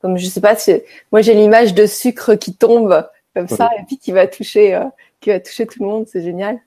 [0.00, 0.56] comme je sais pas,
[1.12, 4.84] moi j'ai l'image de sucre qui tombe comme ça et puis qui va toucher, euh,
[5.20, 6.06] qui va toucher tout le monde.
[6.08, 6.58] C'est génial.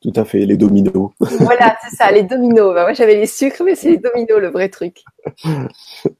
[0.00, 1.10] Tout à fait, les dominos.
[1.18, 2.72] voilà, c'est ça, les dominos.
[2.72, 5.02] Bah, moi, j'avais les sucres, mais c'est les dominos, le vrai truc.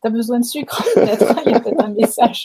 [0.03, 1.37] T'as besoin de sucre, peut-être.
[1.47, 2.45] Il y a peut-être un message.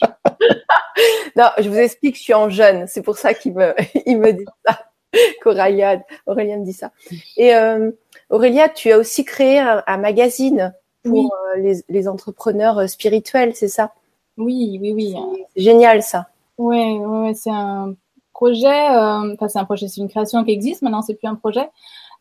[1.36, 2.86] non, je vous explique, je suis en jeûne.
[2.86, 3.74] C'est pour ça qu'il me,
[4.06, 4.78] il me dit ça.
[5.42, 6.92] Qu'Aurélien, Aurélien me dit ça.
[7.38, 7.92] Et euh,
[8.30, 10.74] Aurélia, tu as aussi créé un, magazine
[11.04, 13.94] pour euh, les, les, entrepreneurs euh, spirituels, c'est ça?
[14.38, 15.16] Oui, oui, oui.
[15.56, 16.28] Génial, ça.
[16.58, 17.96] Ouais, ouais, c'est un
[18.34, 18.68] projet.
[18.68, 20.82] Euh, enfin, c'est un projet, c'est une création qui existe.
[20.82, 21.70] Maintenant, c'est plus un projet.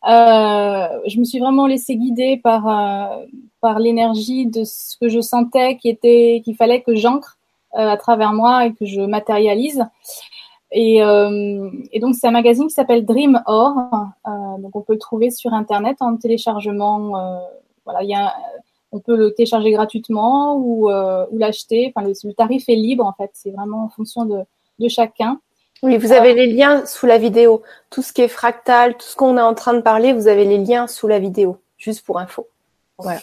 [0.07, 3.25] Euh, je me suis vraiment laissée guider par euh,
[3.61, 7.37] par l'énergie de ce que je sentais qui était qu'il fallait que j'ancre
[7.75, 9.83] à travers moi et que je matérialise.
[10.75, 13.73] Et, euh, et donc c'est un magazine qui s'appelle Dream Or.
[14.59, 17.41] donc on peut le trouver sur internet en téléchargement.
[17.85, 18.33] voilà, il y a
[18.91, 21.91] on peut le télécharger gratuitement ou, ou l'acheter.
[21.95, 23.31] Enfin, le, le, tarif est libre en fait.
[23.33, 24.39] C'est vraiment en fonction de,
[24.79, 25.39] de chacun.
[25.83, 27.61] Oui, vous avez les liens sous la vidéo.
[27.89, 30.45] Tout ce qui est fractal, tout ce qu'on est en train de parler, vous avez
[30.45, 32.47] les liens sous la vidéo, juste pour info.
[32.97, 33.19] Voilà.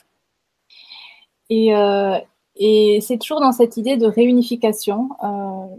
[1.49, 2.19] Et, euh,
[2.57, 5.09] et c'est toujours dans cette idée de réunification.
[5.25, 5.75] Euh,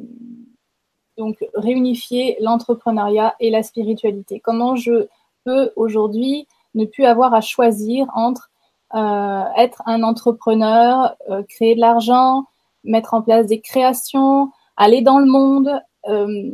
[1.17, 4.39] donc, réunifier l'entrepreneuriat et la spiritualité.
[4.39, 5.07] Comment je
[5.43, 8.49] peux aujourd'hui ne plus avoir à choisir entre
[8.93, 12.45] euh, être un entrepreneur, euh, créer de l'argent,
[12.83, 16.51] mettre en place des créations, aller dans le monde, euh,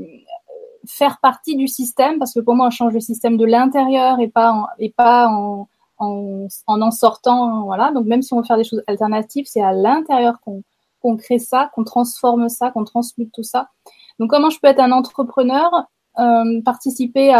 [0.85, 4.27] faire partie du système, parce que pour moi, on change le système de l'intérieur et
[4.27, 4.53] pas
[5.27, 5.67] en,
[5.97, 7.63] en, sortant.
[7.65, 7.91] Voilà.
[7.91, 11.71] Donc, même si on veut faire des choses alternatives, c'est à l'intérieur qu'on crée ça,
[11.73, 13.69] qu'on transforme ça, qu'on transmute tout ça.
[14.19, 15.69] Donc, comment je peux être un entrepreneur,
[16.19, 17.35] euh, participer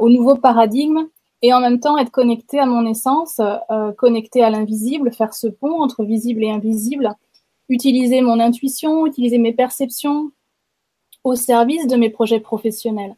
[0.00, 1.06] au nouveau paradigme
[1.42, 5.46] et en même temps être connecté à mon essence, euh, connecté à l'invisible, faire ce
[5.46, 7.14] pont entre visible et invisible,
[7.68, 10.32] utiliser mon intuition, utiliser mes perceptions
[11.24, 13.14] au service de mes projets professionnels.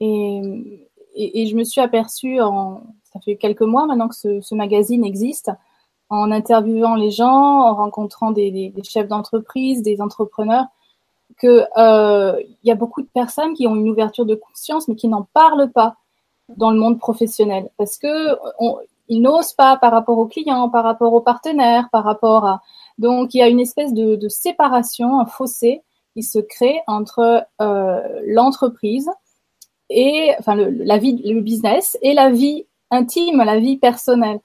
[0.00, 5.50] Et, je me suis aperçue en, ça fait quelques mois maintenant que ce, magazine existe,
[6.08, 10.66] en interviewant les gens, en rencontrant des chefs d'entreprise, des entrepreneurs,
[11.38, 14.96] que euh, il y a beaucoup de personnes qui ont une ouverture de conscience, mais
[14.96, 15.96] qui n'en parlent pas
[16.56, 18.36] dans le monde professionnel, parce que
[19.08, 22.62] ils n'osent pas par rapport aux clients, par rapport aux partenaires, par rapport à
[22.98, 25.82] donc il y a une espèce de, de séparation, un fossé
[26.14, 29.08] qui se crée entre euh, l'entreprise
[29.88, 34.40] et enfin le, la vie, le business et la vie intime, la vie personnelle.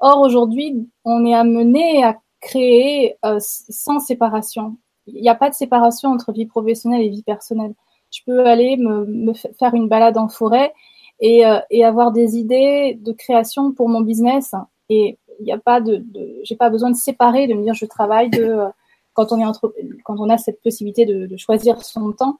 [0.00, 4.76] Or, aujourd'hui, on est amené à créer euh, sans séparation.
[5.14, 7.74] Il n'y a pas de séparation entre vie professionnelle et vie personnelle.
[8.10, 10.72] Je peux aller me, faire une balade en forêt
[11.20, 14.54] et, euh, et, avoir des idées de création pour mon business.
[14.88, 16.04] Et il n'y a pas de,
[16.44, 18.68] j'ai pas besoin de séparer, de me dire je travaille de euh,
[19.14, 22.38] quand on est entre, quand on a cette possibilité de, choisir son temps.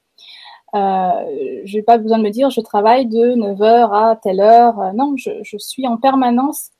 [0.75, 4.79] Euh, je n'ai pas besoin de me dire je travaille de 9h à telle heure.
[4.81, 6.71] Euh, non, je, je suis en permanence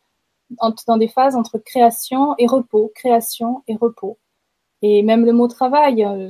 [0.87, 4.19] dans des phases entre création et repos, création et repos.
[4.83, 6.29] Et même le mot travail, euh,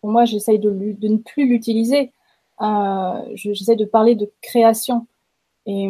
[0.00, 2.12] pour moi, j'essaye de, ne plus l'utiliser.
[2.60, 5.06] Euh, j'essaie de parler de création.
[5.66, 5.88] Et,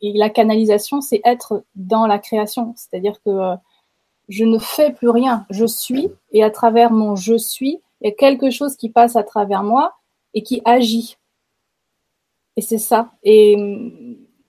[0.00, 2.74] et la canalisation, c'est être dans la création.
[2.76, 3.56] C'est-à-dire que euh,
[4.28, 8.12] je ne fais plus rien, je suis, et à travers mon je suis, il y
[8.12, 9.94] a quelque chose qui passe à travers moi
[10.34, 11.16] et qui agit.
[12.56, 13.12] Et c'est ça.
[13.22, 13.56] Et,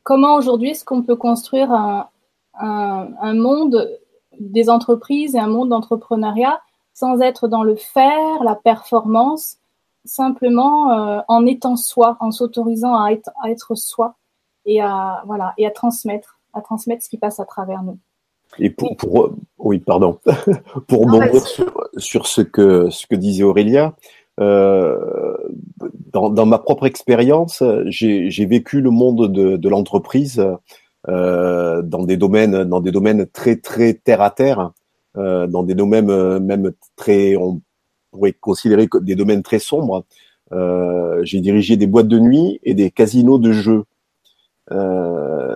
[0.04, 3.99] comment aujourd'hui est-ce qu'on peut construire un, monde
[4.40, 6.60] des entreprises et un monde d'entrepreneuriat
[6.94, 9.58] sans être dans le faire, la performance,
[10.04, 14.16] simplement euh, en étant soi, en s'autorisant à être, à être soi
[14.66, 17.98] et à voilà et à transmettre, à transmettre ce qui passe à travers nous.
[18.58, 20.20] Et pour, pour oui, pardon,
[20.88, 23.96] pour rebondir sur, sur, ce que ce que disait Aurélia,
[24.40, 25.38] euh,
[26.12, 30.44] dans, dans, ma propre expérience, j'ai vécu le monde de, de l'entreprise
[31.08, 34.74] euh, dans des domaines dans des domaines très très terre à terre,
[35.16, 37.62] euh, dans des domaines euh, même très on
[38.12, 40.04] pourrait considérer des domaines très sombres.
[41.22, 43.84] J'ai dirigé des boîtes de nuit et des casinos de jeux.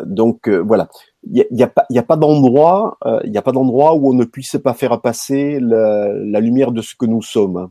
[0.06, 0.88] Donc voilà,
[1.24, 4.74] il n'y a, a, pas, d'endroit, il a pas d'endroit où on ne puisse pas
[4.74, 7.70] faire passer la, lumière de ce que nous sommes.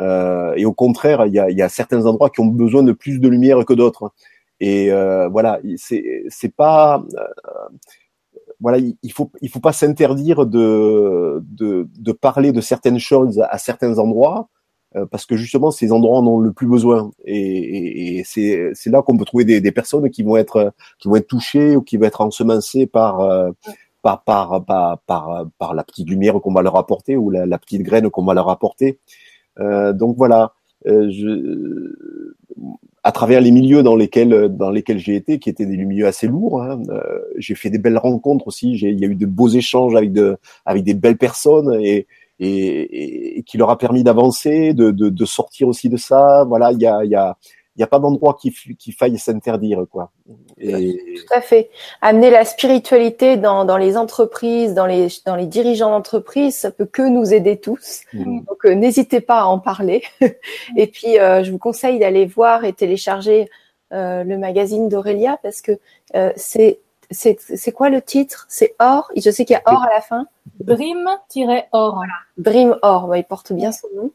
[0.00, 3.64] Et au contraire, il y a, certains endroits qui ont besoin de plus de lumière
[3.64, 4.10] que d'autres.
[4.60, 7.04] Et euh, voilà, c'est c'est pas
[8.60, 13.58] voilà, il faut il faut pas s'interdire de, de de parler de certaines choses à
[13.58, 14.48] certains endroits
[14.96, 18.70] euh, parce que justement ces endroits en ont le plus besoin et, et, et c'est
[18.72, 21.76] c'est là qu'on peut trouver des, des personnes qui vont être qui vont être touchées
[21.76, 23.50] ou qui vont être ensemencées par euh,
[24.02, 27.58] par, par, par, par, par, la petite lumière qu'on va leur apporter ou la, la
[27.58, 29.00] petite graine qu'on va leur apporter.
[29.58, 30.52] Euh, donc voilà,
[30.86, 32.32] euh, je,
[33.06, 36.26] à travers les milieux dans lesquels dans lesquels j'ai été, qui étaient des milieux assez
[36.26, 37.00] lourds, hein, euh,
[37.38, 38.72] j'ai fait des belles rencontres aussi.
[38.72, 42.08] Il y a eu de beaux échanges avec de avec des belles personnes et
[42.40, 46.44] et, et qui leur a permis d'avancer, de, de, de, sortir aussi de ça.
[46.48, 47.36] Voilà, il y a y a
[47.78, 50.10] n'y a pas d'endroit qui, qui faille s'interdire, quoi.
[50.58, 50.98] Et...
[51.16, 51.70] Tout à fait.
[52.00, 56.86] Amener la spiritualité dans, dans les entreprises, dans les, dans les dirigeants d'entreprise, ça peut
[56.86, 58.02] que nous aider tous.
[58.12, 58.40] Mmh.
[58.48, 60.02] Donc, euh, n'hésitez pas à en parler.
[60.76, 63.48] et puis, euh, je vous conseille d'aller voir et télécharger
[63.92, 65.78] euh, le magazine d'Aurélia parce que
[66.16, 66.80] euh, c'est
[67.10, 68.46] c'est quoi le titre?
[68.48, 69.10] C'est Or?
[69.16, 70.26] Je sais qu'il y a Or à la fin.
[70.60, 71.94] Dream-Or.
[71.94, 72.12] Voilà.
[72.38, 73.14] Dream Or.
[73.16, 74.10] il porte bien son nom.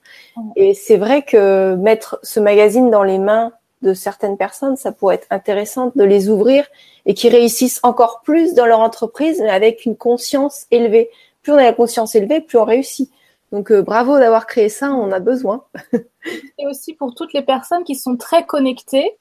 [0.56, 5.16] Et c'est vrai que mettre ce magazine dans les mains de certaines personnes, ça pourrait
[5.16, 6.66] être intéressant de les ouvrir
[7.06, 11.10] et qui réussissent encore plus dans leur entreprise, mais avec une conscience élevée.
[11.42, 13.12] Plus on a la conscience élevée, plus on réussit.
[13.52, 15.64] Donc euh, bravo d'avoir créé ça, on a besoin.
[16.58, 19.18] et aussi pour toutes les personnes qui sont très connectées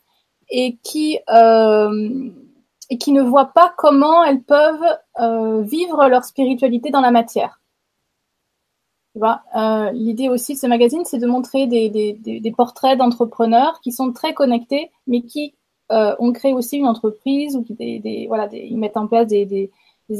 [0.50, 2.30] et qui euh,
[2.90, 7.60] et qui ne voient pas comment elles peuvent euh, vivre leur spiritualité dans la matière.
[9.12, 12.98] Tu vois, euh, l'idée aussi de ce magazine, c'est de montrer des, des, des, portraits
[12.98, 15.54] d'entrepreneurs qui sont très connectés, mais qui
[15.90, 19.70] euh, ont créé aussi une entreprise ou qui des, voilà, ils mettent en place des,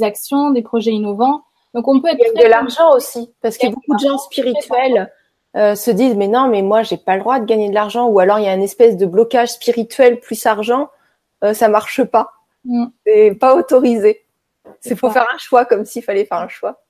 [0.01, 1.43] actions, des projets innovants.
[1.73, 4.17] Donc on peut être Il y a de l'argent aussi, parce que beaucoup de gens
[4.17, 5.09] spirituels
[5.55, 8.07] euh, se disent mais non, mais moi j'ai pas le droit de gagner de l'argent,
[8.07, 10.89] ou alors il y a une espèce de blocage spirituel plus argent,
[11.45, 12.31] euh, ça marche pas.
[12.65, 12.85] Mm.
[13.05, 14.25] C'est pas autorisé.
[14.79, 16.83] C'est faut faire un choix comme s'il fallait faire un choix.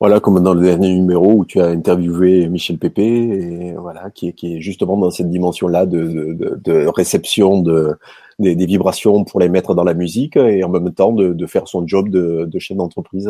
[0.00, 4.28] Voilà, comme dans le dernier numéro où tu as interviewé Michel Pépé, et voilà, qui
[4.28, 7.98] est, qui est justement dans cette dimension-là de, de, de, réception de,
[8.38, 11.46] des, des, vibrations pour les mettre dans la musique et en même temps de, de
[11.46, 13.28] faire son job de, de chef d'entreprise.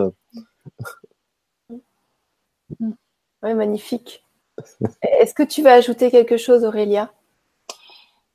[2.81, 4.23] Oui, magnifique.
[5.21, 7.11] Est-ce que tu vas ajouter quelque chose, Aurélia?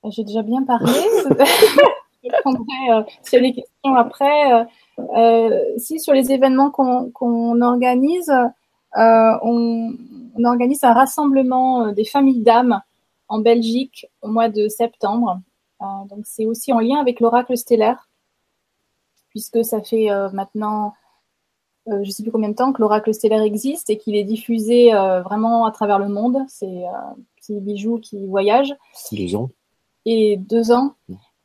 [0.09, 0.91] J'ai déjà bien parlé.
[2.23, 4.53] je prendrai euh, sur les questions après.
[4.53, 4.63] Euh,
[5.17, 8.31] euh, si sur les événements qu'on organise,
[8.95, 9.93] on,
[10.35, 12.81] on, organise un rassemblement des familles d'âmes
[13.27, 15.39] en Belgique au mois de septembre.
[15.79, 18.07] donc c'est aussi en lien avec l'oracle stellaire,
[19.29, 20.93] puisque ça fait maintenant
[21.87, 24.91] je ne sais plus combien de temps que l'oracle stellaire existe et qu'il est diffusé
[24.91, 26.37] vraiment à travers le monde.
[26.47, 28.75] C'est un petit bijou qui voyage.
[29.11, 29.49] Deux ans.
[30.05, 30.93] Et deux ans.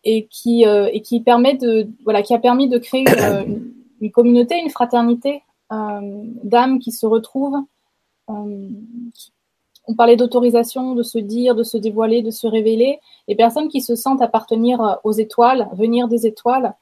[0.05, 4.11] Et qui euh, et qui permet de voilà qui a permis de créer une, une
[4.11, 6.01] communauté, une fraternité euh,
[6.45, 7.59] d'âmes qui se retrouvent.
[8.31, 8.69] Euh,
[9.87, 13.01] on parlait d'autorisation, de se dire, de se dévoiler, de se révéler.
[13.27, 16.75] Les personnes qui se sentent appartenir aux étoiles, venir des étoiles,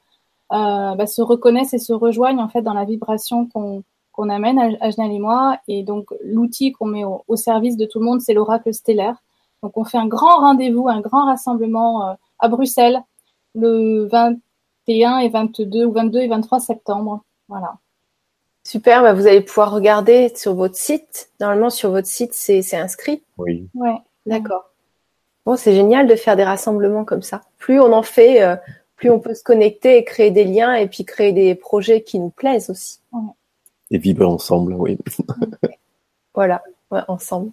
[0.53, 4.69] euh, bah, se reconnaissent et se rejoignent en fait dans la vibration qu'on amène à,
[4.81, 5.57] à et moi.
[5.67, 9.21] Et donc l'outil qu'on met au, au, service de tout le monde, c'est l'oracle stellaire.
[9.63, 13.01] Donc on fait un grand rendez-vous, un grand rassemblement euh, à Bruxelles
[13.55, 17.23] le 21 et 22 ou 22 et 23 septembre.
[17.47, 17.77] Voilà.
[18.63, 21.29] Super, bah vous allez pouvoir regarder sur votre site.
[21.39, 23.23] Normalement, sur votre site, c'est inscrit.
[23.37, 23.69] Oui.
[23.73, 23.95] Ouais.
[24.25, 24.71] D'accord.
[25.45, 27.43] Bon, c'est génial de faire des rassemblements comme ça.
[27.57, 28.57] Plus on en fait, euh,
[28.97, 32.19] plus on peut se connecter et créer des liens et puis créer des projets qui
[32.19, 32.99] nous plaisent aussi.
[33.13, 33.21] Ouais.
[33.91, 34.97] Et vivre ensemble, oui.
[36.35, 37.51] voilà, ouais, ensemble.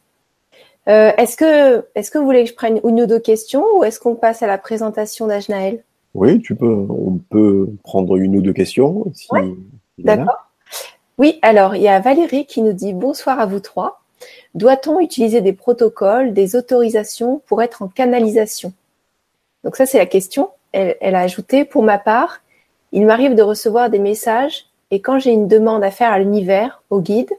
[0.89, 3.85] Euh, est-ce que, est-ce que vous voulez que je prenne une ou deux questions ou
[3.85, 5.83] est-ce qu'on passe à la présentation d'Ajnaël?
[6.13, 6.87] Oui, tu peux.
[6.89, 9.05] On peut prendre une ou deux questions.
[9.15, 9.29] Si
[9.99, 10.51] D'accord.
[11.19, 14.03] Oui, alors il y a Valérie qui nous dit bonsoir à vous trois.
[14.55, 18.73] Doit-on utiliser des protocoles, des autorisations pour être en canalisation?
[19.63, 20.51] Donc ça, c'est la question.
[20.73, 22.41] Elle, elle, a ajouté, pour ma part,
[22.93, 26.83] il m'arrive de recevoir des messages et quand j'ai une demande à faire à l'univers,
[26.91, 27.31] au guide,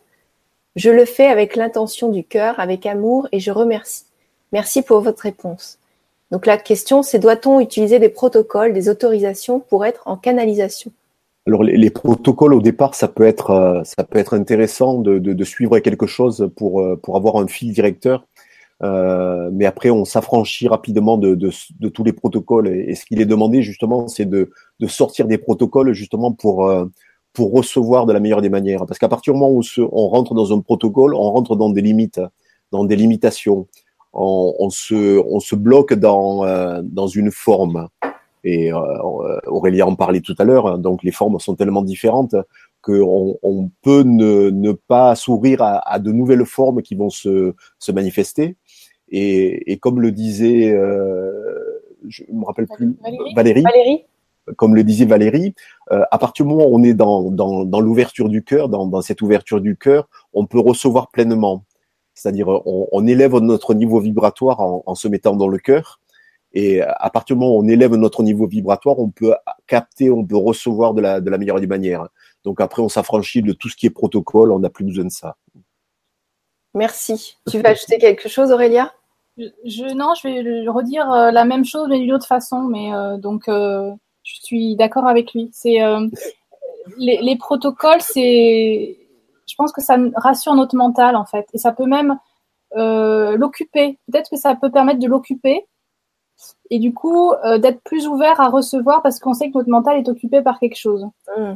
[0.76, 4.06] je le fais avec l'intention du cœur, avec amour et je remercie.
[4.52, 5.80] Merci pour votre réponse.
[6.32, 10.92] Donc la question, c'est doit-on utiliser des protocoles, des autorisations pour être en canalisation?
[11.48, 15.78] Alors les, protocoles au départ, ça peut être euh, ça peut être intéressant de, suivre
[15.78, 18.26] quelque chose pour euh, pour avoir un fil directeur,
[18.82, 21.36] euh, mais après on s'affranchit rapidement de,
[21.90, 24.50] tous les protocoles et, ce qu'il est demandé justement, c'est de,
[24.88, 26.68] sortir des protocoles justement pour
[27.36, 28.86] pour recevoir de la meilleure des manières.
[28.88, 31.82] Parce qu'à partir du moment où on rentre dans un protocole, on rentre dans des
[31.82, 32.22] limites,
[32.72, 33.68] dans des limitations,
[34.14, 36.46] on, on se on se bloque dans
[36.84, 37.90] dans une forme.
[38.46, 38.80] Et euh,
[39.48, 42.36] Aurélia en parlait tout à l'heure, hein, donc les formes sont tellement différentes
[42.82, 47.56] qu'on on peut ne, ne, pas sourire à, à, de nouvelles formes qui vont se,
[47.80, 48.56] se manifester.
[49.10, 52.96] Et, et, comme le disait, euh, je me rappelle plus,
[53.36, 54.04] Valérie, Valérie,
[54.58, 55.56] comme le disait Valérie,
[55.92, 58.88] euh, à partir du moment où on est dans, dans, dans l'ouverture du cœur, dans,
[58.88, 61.64] dans, cette ouverture du cœur, on peut recevoir pleinement.
[62.14, 66.00] C'est-à-dire, on, on, élève notre niveau vibratoire en, en se mettant dans le cœur,
[66.56, 69.36] et à partir du moment où on élève notre niveau vibratoire, on peut
[69.68, 72.08] capter, on peut recevoir de la, de la meilleure des manières.
[72.46, 75.12] Donc après, on s'affranchit de tout ce qui est protocole, on n'a plus besoin de
[75.12, 75.36] ça.
[76.74, 77.38] Merci.
[77.50, 78.94] Tu veux ajouter quelque chose, Aurélia?
[79.38, 82.62] Je, Non, je vais redire euh, la même chose, mais d'une autre façon.
[82.64, 83.92] Mais euh, donc, euh,
[84.26, 85.50] je suis d'accord avec lui.
[85.54, 85.78] C'est
[86.98, 88.98] les, les, protocoles, c'est,
[89.48, 92.18] je pense que ça rassure notre mental en fait, et ça peut même
[92.74, 93.98] l'occuper.
[94.12, 95.66] Peut-être que ça peut permettre de l'occuper
[96.70, 99.98] et du coup euh, d'être plus ouvert à recevoir parce qu'on sait que notre mental
[99.98, 101.06] est occupé par quelque chose.
[101.38, 101.54] Mm.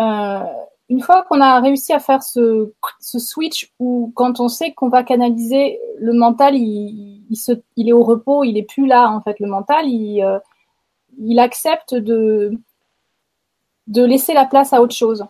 [0.00, 0.44] Euh,
[0.90, 4.88] une fois qu'on a réussi à faire ce, ce switch où quand on sait qu'on
[4.88, 9.10] va canaliser le mental, il, il, se, il, est au repos, il est plus là
[9.10, 9.38] en fait.
[9.38, 10.38] Le mental, il, euh,
[11.18, 12.52] il accepte de,
[13.86, 15.24] de laisser la place à autre chose.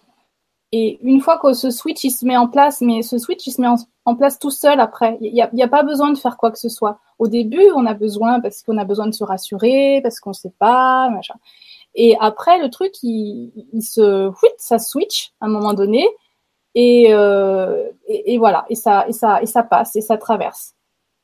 [0.71, 3.53] Et une fois que ce switch il se met en place, mais ce switch il
[3.53, 3.69] se met
[4.05, 6.59] en, place tout seul après, il n'y a, a, pas besoin de faire quoi que
[6.59, 6.99] ce soit.
[7.19, 10.35] Au début, on a besoin parce qu'on a besoin de se rassurer, parce qu'on ne
[10.35, 11.35] sait pas, machin.
[11.95, 16.07] Et après, le truc, il, il se, oui, ça switch à un moment donné,
[16.75, 20.75] et, euh, et, et, voilà, et ça, et ça, et ça passe, et ça traverse.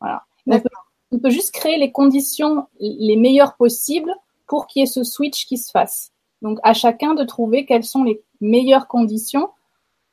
[0.00, 0.22] Voilà.
[0.46, 0.68] On peut,
[1.12, 4.14] on peut juste créer les conditions les meilleures possibles
[4.46, 6.12] pour qu'il y ait ce switch qui se fasse.
[6.42, 9.48] Donc, à chacun de trouver quelles sont les meilleures conditions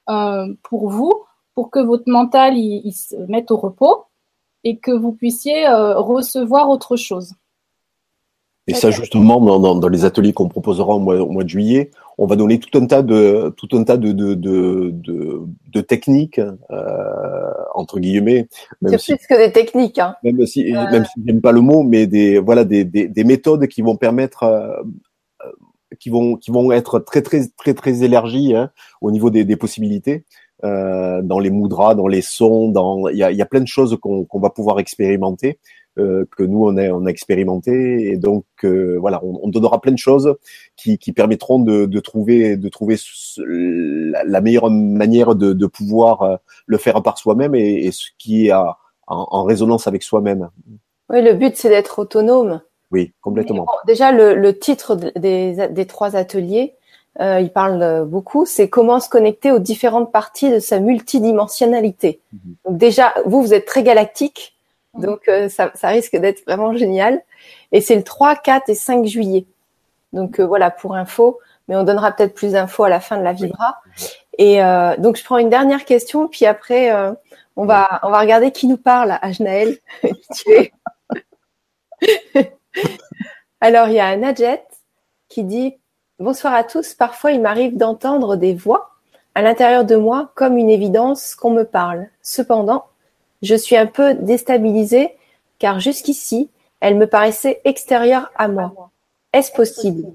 [0.09, 1.11] euh, pour vous,
[1.53, 4.05] pour que votre mental il, se mette au repos
[4.63, 7.33] et que vous puissiez euh, recevoir autre chose.
[8.67, 11.91] Et ça, justement, dans, dans, les ateliers qu'on proposera au mois, au mois, de juillet,
[12.21, 15.41] on va donner tout un tas de tout un tas de de, de, de,
[15.73, 18.47] de techniques euh, entre guillemets.
[18.85, 19.97] C'est si, plus que des techniques.
[19.97, 20.15] Hein.
[20.23, 20.91] Même si euh...
[20.91, 23.97] même si j'aime pas le mot, mais des voilà des, des, des méthodes qui vont
[23.97, 24.83] permettre euh,
[25.99, 28.69] qui vont qui vont être très très très très élargies hein,
[29.01, 30.23] au niveau des, des possibilités
[30.63, 33.67] euh, dans les moudras, dans les sons, dans il y a, y a plein de
[33.67, 35.57] choses qu'on qu'on va pouvoir expérimenter.
[35.99, 39.81] Euh, que nous on a, on a expérimenté et donc euh, voilà on, on, donnera
[39.81, 40.35] plein de choses
[40.77, 42.95] qui, qui permettront de, de, trouver de trouver
[43.35, 48.47] la, meilleure manière de, de pouvoir euh, le faire par soi-même et, et, ce qui
[48.47, 48.77] est en,
[49.07, 50.49] en résonance avec soi-même.
[51.09, 52.61] Oui, le but c'est d'être autonome.
[52.91, 53.65] Oui, complètement.
[53.65, 56.75] Bon, déjà, le, le titre des, des, trois ateliers,
[57.19, 62.21] euh, il parle beaucoup, c'est comment se connecter aux différentes parties de sa multidimensionnalité.
[62.33, 62.55] -hmm.
[62.65, 64.55] Donc déjà, vous, vous êtes très galactique,
[64.93, 67.21] donc euh, ça, ça, risque d'être vraiment génial.
[67.71, 69.45] Et c'est le 3, 4 et 5 juillet.
[70.13, 73.23] Donc euh, voilà, pour info, mais on donnera peut-être plus d'infos à la fin de
[73.23, 73.77] la Vibra.
[73.85, 74.05] Oui.
[74.37, 76.91] Et euh, donc je prends une dernière question, puis après,
[77.55, 79.77] on, va, on va regarder qui nous parle, Ajnaël.
[83.61, 84.63] Alors, il y a Nadjet
[85.29, 85.77] qui dit
[86.19, 86.93] Bonsoir à tous.
[86.93, 88.91] Parfois, il m'arrive d'entendre des voix
[89.33, 92.09] à l'intérieur de moi comme une évidence qu'on me parle.
[92.21, 92.85] Cependant,
[93.41, 95.09] je suis un peu déstabilisée
[95.59, 98.91] car jusqu'ici, elle me paraissait extérieure à moi.
[99.33, 100.11] Est-ce possible?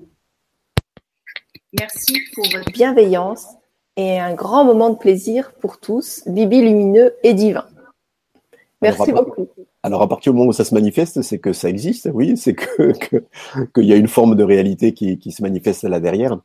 [1.79, 3.47] Merci pour votre bienveillance
[3.97, 7.67] et un grand moment de plaisir pour tous, Bibi lumineux et divin.
[8.83, 9.49] Merci beaucoup.
[9.83, 12.55] Alors à partir du moment où ça se manifeste, c'est que ça existe, oui, c'est
[12.55, 12.93] que
[13.75, 16.39] qu'il y a une forme de réalité qui, qui se manifeste là derrière.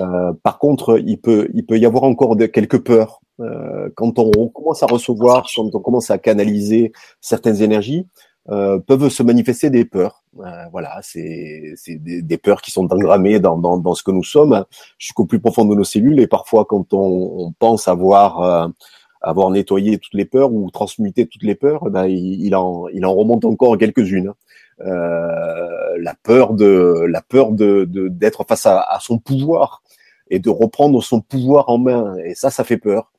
[0.00, 4.18] Euh, par contre, il peut il peut y avoir encore de, quelques peurs euh, quand
[4.18, 8.06] on commence à recevoir, quand on commence à canaliser certaines énergies,
[8.50, 10.24] euh, peuvent se manifester des peurs.
[10.72, 14.64] voilà, c'est des, des, peurs qui sont engrammées dans, dans, dans, ce que nous sommes
[14.98, 16.20] jusqu'au plus profond de nos cellules.
[16.20, 18.70] Et parfois, quand on, on pense avoir
[19.20, 22.88] avoir nettoyé toutes les peurs ou transmuté toutes les peurs, eh ben, il, il, en,
[22.88, 24.32] il en remonte encore quelques-unes.
[24.80, 29.82] Euh, la peur de la peur de d'être face à, à, son pouvoir
[30.30, 32.16] et de reprendre son pouvoir en main.
[32.24, 33.10] Et ça, ça fait peur.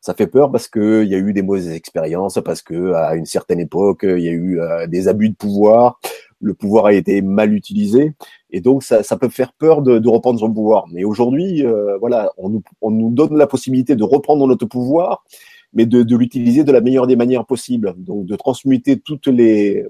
[0.00, 3.16] Ça fait peur parce que il y a eu des mauvaises expériences, parce que à
[3.16, 5.98] une certaine époque, il y a eu euh, des abus de pouvoir,
[6.40, 8.12] le pouvoir a été mal utilisé,
[8.50, 10.84] et donc ça, ça peut faire peur de, de reprendre son pouvoir.
[10.92, 15.24] Mais aujourd'hui, euh, voilà, on nous, on nous donne la possibilité de reprendre notre pouvoir,
[15.72, 17.94] mais de, de l'utiliser de la meilleure des manières possibles.
[17.98, 19.84] Donc de transmuter toutes les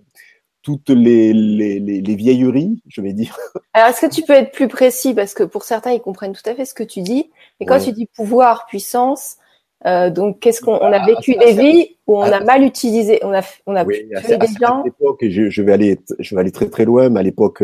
[0.67, 3.39] toutes les, les, les, vieilleries, je vais dire.
[3.73, 5.15] Alors, est-ce que tu peux être plus précis?
[5.15, 7.31] Parce que pour certains, ils comprennent tout à fait ce que tu dis.
[7.61, 9.37] Mais quand tu dis pouvoir, puissance,
[9.87, 13.21] euh, donc qu'est-ce qu'on on a ah, vécu des vies où on a mal utilisé,
[13.23, 14.83] on a on a oui, à, des gens.
[14.83, 17.63] l'époque, je, je, vais aller je vais aller très très loin, mais à l'époque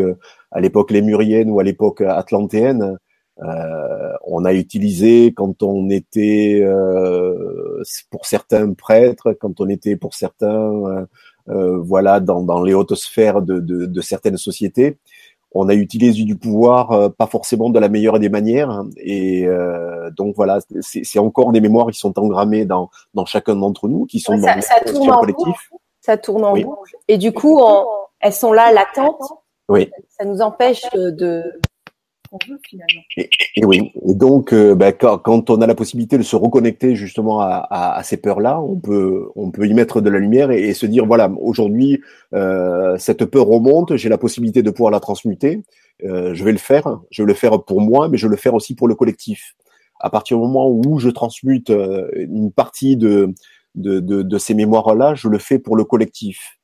[0.53, 2.99] à l'époque lémurienne ou à l'époque atlantéenne,
[3.41, 10.15] euh, on a utilisé quand on était euh, pour certains prêtres, quand on était pour
[10.15, 11.07] certains euh, euh,
[11.47, 14.99] voilà, dans, dans, les hautes sphères de, de, de, certaines sociétés.
[15.55, 20.11] On a utilisé du pouvoir, euh, pas forcément de la meilleure des manières, et euh,
[20.11, 24.19] donc voilà, c'est encore des mémoires qui sont engrammées dans, dans chacun d'entre nous, qui
[24.19, 25.71] sont dans ça, tourne en collectif.
[26.01, 27.61] ça tourne en boucle, et du coup,
[28.21, 29.21] elles sont là latentes.
[29.69, 29.91] Oui.
[30.09, 31.45] Ça nous empêche de,
[33.17, 37.41] et, oui, et donc euh, bah, quand, on a la possibilité de se reconnecter justement
[37.41, 41.05] à, ces peurs-là, on peut on peut y mettre de la lumière et, se dire
[41.05, 42.01] voilà aujourd'hui
[42.33, 45.63] euh, cette peur remonte, j'ai la possibilité de pouvoir la transmuter,
[46.05, 48.37] euh, je vais le faire, je vais le faire pour moi, mais je vais le
[48.37, 49.55] faire aussi pour le collectif.
[50.01, 53.35] À partir du moment où je transmute une partie de,
[54.39, 56.59] ces mémoires-là, je le fais pour le collectif.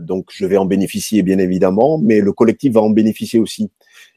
[0.00, 3.70] Donc je vais en bénéficier bien évidemment, mais le collectif va en bénéficier aussi.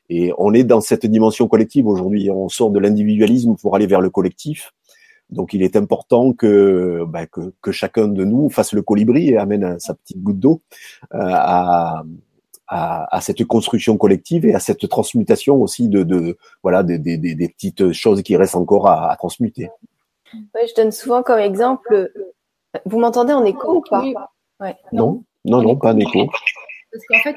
[0.10, 2.30] Et on est dans cette dimension collective aujourd'hui.
[2.30, 4.72] On sort de l'individualisme pour aller vers le collectif.
[5.30, 9.38] Donc il est important que, bah, que, que, chacun de nous fasse le colibri et
[9.38, 10.62] amène sa petite goutte d'eau
[11.14, 12.04] euh, à,
[12.68, 17.18] à, à, cette construction collective et à cette transmutation aussi de, de voilà des, des,
[17.18, 19.70] des, petites choses qui restent encore à, à transmuter.
[20.54, 22.12] Ouais, je donne souvent comme exemple.
[22.86, 24.04] Vous m'entendez en écho ou pas?
[24.64, 24.78] Ouais.
[24.92, 26.28] Non, non, non, pas en écho.
[26.92, 27.36] Parce qu'en fait,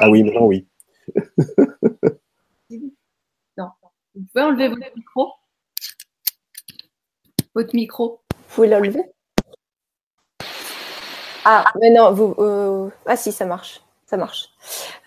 [0.00, 0.66] ah oui, non, oui
[3.56, 3.68] non.
[4.14, 5.32] Vous pouvez enlever votre micro
[7.54, 9.02] Votre micro Vous pouvez l'enlever?
[11.44, 12.34] Ah, mais non, vous.
[12.38, 13.80] Euh, ah si, ça marche.
[14.06, 14.50] Ça marche.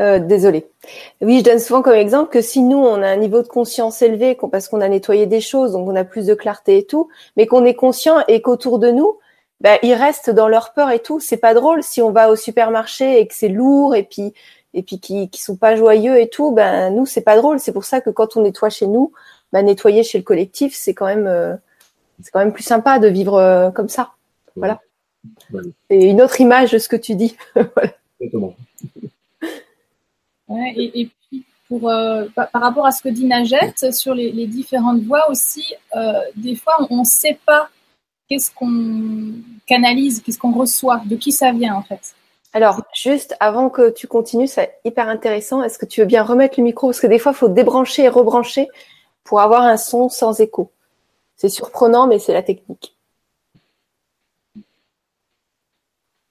[0.02, 0.70] Euh, désolé.
[1.22, 4.02] Oui, je donne souvent comme exemple que si nous, on a un niveau de conscience
[4.02, 7.10] élevé, parce qu'on a nettoyé des choses, donc on a plus de clarté et tout,
[7.38, 9.18] mais qu'on est conscient et qu'autour de nous,
[9.62, 11.20] ben, ils restent dans leur peur et tout.
[11.20, 14.34] C'est pas drôle si on va au supermarché et que c'est lourd et puis
[14.74, 17.60] et puis qui qui sont pas joyeux et tout, ben nous c'est pas drôle.
[17.60, 19.12] C'est pour ça que quand on nettoie chez nous,
[19.52, 21.56] ben nettoyer chez le collectif, c'est quand même euh,
[22.22, 24.12] c'est quand même plus sympa de vivre euh, comme ça.
[24.56, 24.80] Voilà.
[25.90, 27.36] C'est une autre image de ce que tu dis.
[27.54, 27.94] voilà.
[28.22, 28.56] Exactement.
[30.48, 34.32] Ouais, et, et, puis pour euh, par, rapport à ce que dit Najette sur les,
[34.32, 35.66] les différentes voix aussi,
[36.36, 37.70] des fois on ne sait pas
[38.30, 39.34] qu'est-ce qu'on
[39.66, 42.14] canalise, qu'est-ce qu'on reçoit, de qui ça vient en fait?
[42.54, 45.64] Alors, juste avant que tu continues, c'est hyper intéressant.
[45.64, 46.88] Est-ce que tu veux bien remettre le micro?
[46.88, 48.68] Parce que des fois, il faut débrancher et rebrancher
[49.24, 50.72] pour avoir un son sans écho.
[51.36, 52.96] C'est surprenant, mais c'est la technique.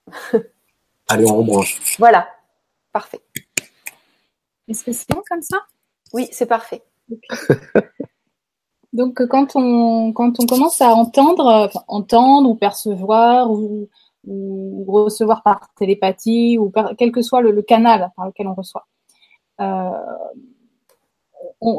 [1.09, 1.81] Allez, on rebranche.
[1.99, 2.29] Voilà,
[2.93, 3.21] parfait.
[4.67, 5.59] Est-ce que c'est bon comme ça?
[6.13, 6.83] Oui, c'est parfait.
[8.93, 13.89] Donc, quand on, quand on commence à entendre, entendre ou percevoir ou
[14.87, 18.87] recevoir par télépathie ou quel que soit le, canal par lequel on reçoit.
[19.61, 19.91] Euh,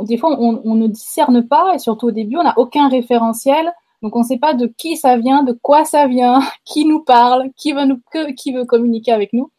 [0.04, 3.72] des fois, on, ne discerne pas et surtout au début, on n'a aucun référentiel.
[4.02, 7.04] Donc, on ne sait pas de qui ça vient, de quoi ça vient, qui nous
[7.04, 8.00] parle, qui veut, nous,
[8.36, 9.52] qui veut communiquer avec nous.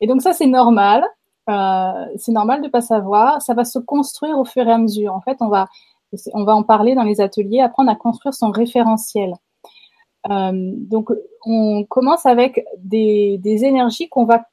[0.00, 1.04] Et donc, ça, c'est normal.
[1.48, 3.40] Euh, c'est normal de ne pas savoir.
[3.42, 5.14] Ça va se construire au fur et à mesure.
[5.14, 5.68] En fait, on va,
[6.32, 9.34] on va en parler dans les ateliers, apprendre à construire son référentiel.
[10.30, 11.10] Euh, donc,
[11.44, 14.44] on commence avec des, énergies qu'on va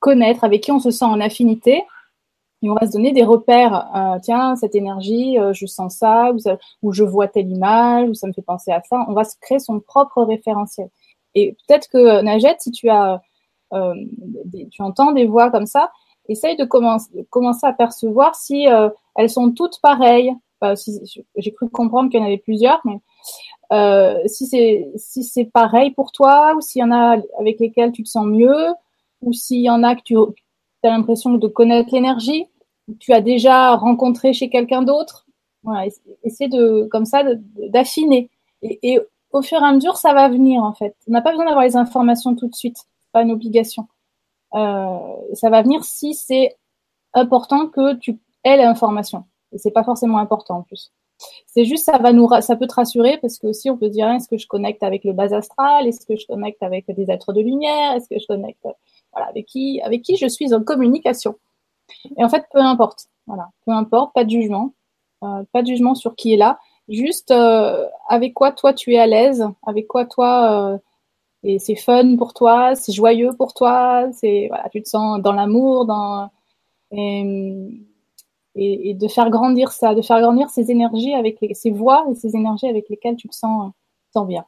[0.00, 1.84] connaître, avec qui on se sent en affinité.
[2.62, 3.90] Et on va se donner des repères.
[3.94, 6.32] Euh, tiens, cette énergie, euh, je sens ça
[6.82, 9.04] ou, je vois telle image, ou ça me fait penser à ça.
[9.08, 10.88] On va se créer son propre référentiel.
[11.34, 13.20] Et peut-être que Najette, si tu as,
[13.72, 15.90] tu entends des voix comme ça,
[16.28, 18.66] essaye de commencer, commencer à percevoir si
[19.16, 20.32] elles sont toutes pareilles.
[21.36, 23.00] J'ai cru comprendre qu'il y en avait plusieurs, mais
[23.72, 28.02] euh, si c'est si pareil pour toi ou s'il y en a avec lesquels tu
[28.02, 28.68] te sens mieux
[29.22, 32.46] ou s'il y en a que tu as l'impression de connaître l'énergie,
[33.00, 35.26] tu as déjà rencontré chez quelqu'un d'autre.
[35.62, 35.86] Voilà,
[36.22, 37.24] essaie de, comme ça,
[37.70, 38.30] d'affiner.
[38.62, 39.00] Et, et,
[39.32, 40.96] au fur et à mesure, ça va venir en fait.
[41.08, 42.78] On n'a pas besoin d'avoir les informations tout de suite,
[43.12, 43.88] pas une obligation.
[44.54, 44.98] Euh,
[45.34, 46.56] ça va venir si c'est
[47.12, 49.24] important que tu aies l'information.
[49.52, 50.92] Et c'est pas forcément important en plus.
[51.46, 54.08] C'est juste ça va nous ça peut te rassurer parce que aussi on peut dire
[54.10, 57.32] est-ce que je connecte avec le bas astral, est-ce que je connecte avec des êtres
[57.32, 58.66] de lumière, est-ce que je connecte
[59.12, 61.36] voilà avec qui avec qui je suis en communication?
[62.18, 64.74] Et en fait peu importe, voilà, peu importe, pas de jugement,
[65.24, 68.98] euh, pas de jugement sur qui est là, juste euh, avec quoi toi tu es
[68.98, 70.78] à l'aise, avec quoi toi euh,
[71.44, 75.32] et c'est fun pour toi, c'est joyeux pour toi, c'est voilà, tu te sens dans
[75.32, 76.30] l'amour, dans
[76.92, 77.86] et,
[78.56, 82.14] et, de faire grandir ça, de faire grandir ces énergies avec les, ces voix et
[82.14, 83.72] ces énergies avec lesquelles tu te sens,
[84.12, 84.44] sens bien.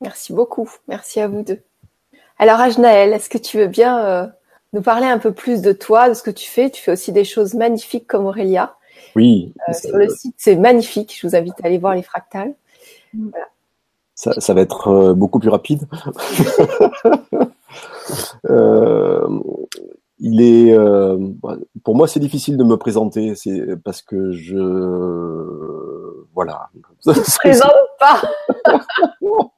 [0.00, 0.70] Merci beaucoup.
[0.88, 1.62] Merci à vous deux.
[2.38, 4.26] Alors, Ajnaël, est-ce que tu veux bien euh,
[4.72, 6.70] nous parler un peu plus de toi, de ce que tu fais?
[6.70, 8.76] Tu fais aussi des choses magnifiques comme Aurélia.
[9.14, 9.54] Oui.
[9.68, 11.16] Euh, sur le site, c'est magnifique.
[11.18, 12.54] Je vous invite à aller voir les fractales.
[13.14, 13.46] Voilà.
[14.14, 15.86] Ça, ça, va être euh, beaucoup plus rapide.
[18.48, 19.28] euh,
[20.18, 21.18] il est, euh,
[21.84, 24.56] pour moi, c'est difficile de me présenter, c'est parce que je,
[26.34, 26.68] voilà.
[27.06, 28.22] Ne présente pas.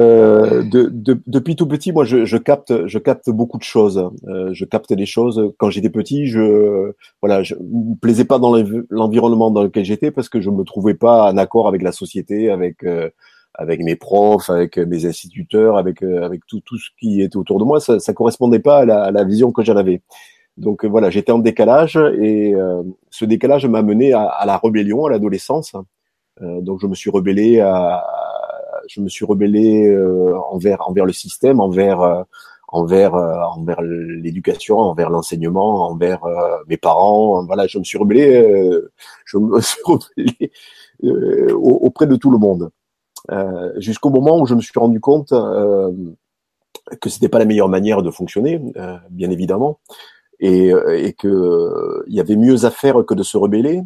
[0.00, 4.10] euh, de, de, depuis tout petit, moi, je, je, capte, je capte beaucoup de choses.
[4.28, 5.52] Euh, je capte des choses.
[5.58, 8.54] Quand j'étais petit, je, voilà, je me plaisais pas dans
[8.90, 12.50] l'environnement dans lequel j'étais parce que je me trouvais pas en accord avec la société,
[12.50, 13.10] avec euh,
[13.60, 17.58] avec mes profs, avec mes instituteurs, avec euh, avec tout tout ce qui était autour
[17.60, 20.00] de moi, ça ça correspondait pas à la, à la vision que j'en avais.
[20.56, 24.56] Donc euh, voilà, j'étais en décalage et euh, ce décalage m'a mené à, à, la
[24.56, 25.72] rébellion, à l'adolescence.
[26.40, 28.02] donc je me suis rebellé à,
[28.88, 29.94] je me suis rebellé
[30.50, 32.24] envers envers le système, envers
[32.68, 36.22] envers envers l'éducation, envers l'enseignement, envers
[36.68, 37.44] mes parents.
[37.44, 38.26] Voilà, je me suis rebellé,
[39.26, 40.52] je me suis rebellé
[41.52, 42.70] auprès de tout le monde.
[43.30, 45.92] Euh, jusqu'au moment où je me suis rendu compte euh,
[47.00, 49.78] que c'était pas la meilleure manière de fonctionner, euh, bien évidemment,
[50.40, 53.82] et, et que il y avait mieux à faire que de se rebeller,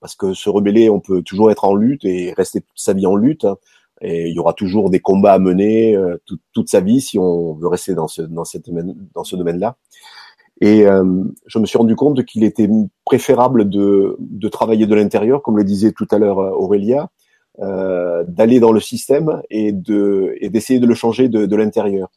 [0.00, 3.06] parce que se rebeller, on peut toujours être en lutte et rester toute sa vie
[3.06, 3.46] en lutte.
[3.46, 3.56] Hein,
[4.02, 5.96] et il y aura toujours des combats à mener
[6.26, 8.68] toute, toute sa vie si on veut rester dans ce dans cette
[9.14, 9.78] dans ce domaine-là.
[10.60, 12.68] Et euh, je me suis rendu compte qu'il était
[13.04, 17.10] préférable de, de travailler de l'intérieur, comme le disait tout à l'heure Aurélia,
[17.60, 22.08] euh, d'aller dans le système et de et d'essayer de le changer de, de l'intérieur.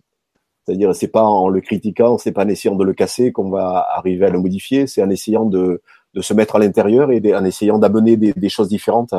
[0.66, 3.88] C'est-à-dire, c'est pas en le critiquant, c'est pas en essayant de le casser qu'on va
[3.96, 5.82] arriver à le modifier, c'est en essayant de,
[6.14, 9.14] de se mettre à l'intérieur et en essayant d'amener des, des, choses différentes.